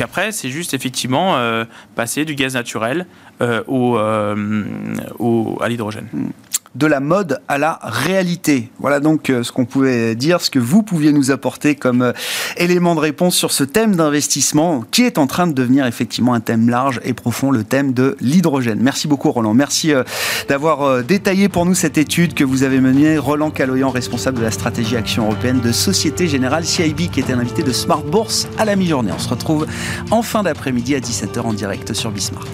Après, 0.00 0.32
c'est 0.32 0.50
juste 0.50 0.74
effectivement 0.74 1.36
euh, 1.36 1.64
passer 1.94 2.24
du 2.24 2.34
gaz 2.34 2.54
naturel 2.54 3.06
euh, 3.40 3.62
euh, 3.68 5.54
à 5.60 5.68
l'hydrogène. 5.68 6.08
De 6.76 6.86
la 6.86 7.00
mode 7.00 7.40
à 7.48 7.58
la 7.58 7.80
réalité. 7.82 8.70
Voilà 8.78 9.00
donc 9.00 9.28
euh, 9.28 9.42
ce 9.42 9.50
qu'on 9.50 9.64
pouvait 9.64 10.14
dire, 10.14 10.40
ce 10.40 10.50
que 10.50 10.60
vous 10.60 10.84
pouviez 10.84 11.12
nous 11.12 11.32
apporter 11.32 11.74
comme 11.74 12.00
euh, 12.02 12.12
élément 12.56 12.94
de 12.94 13.00
réponse 13.00 13.34
sur 13.34 13.50
ce 13.50 13.64
thème 13.64 13.96
d'investissement 13.96 14.84
qui 14.92 15.02
est 15.02 15.18
en 15.18 15.26
train 15.26 15.48
de 15.48 15.52
devenir 15.52 15.84
effectivement 15.86 16.32
un 16.32 16.38
thème 16.38 16.68
large 16.68 17.00
et 17.02 17.12
profond, 17.12 17.50
le 17.50 17.64
thème 17.64 17.92
de 17.92 18.16
l'hydrogène. 18.20 18.78
Merci 18.80 19.08
beaucoup 19.08 19.32
Roland. 19.32 19.52
Merci 19.52 19.92
euh, 19.92 20.04
d'avoir 20.48 21.02
détaillé 21.02 21.48
pour 21.48 21.66
nous 21.66 21.74
cette 21.74 21.98
étude 21.98 22.34
que 22.34 22.44
vous 22.44 22.62
avez 22.62 22.80
menée. 22.80 23.18
Roland 23.18 23.50
Caloyan, 23.50 23.90
responsable 23.90 24.38
de 24.38 24.44
la 24.44 24.52
stratégie 24.52 24.96
action 24.96 25.24
européenne 25.24 25.60
de 25.60 25.72
Société 25.72 26.28
Générale 26.28 26.64
CIB, 26.64 27.10
qui 27.10 27.18
était 27.18 27.34
l'invité 27.34 27.64
de 27.64 27.72
Smart 27.72 28.02
Bourse 28.02 28.48
à 28.58 28.64
la 28.64 28.76
mi-journée. 28.76 29.10
On 29.12 29.18
se 29.18 29.28
retrouve 29.28 29.66
en 30.12 30.22
fin 30.22 30.44
d'après-midi 30.44 30.94
à 30.94 31.00
17h 31.00 31.40
en 31.40 31.52
direct 31.52 31.94
sur 31.94 32.12
Bismart. 32.12 32.46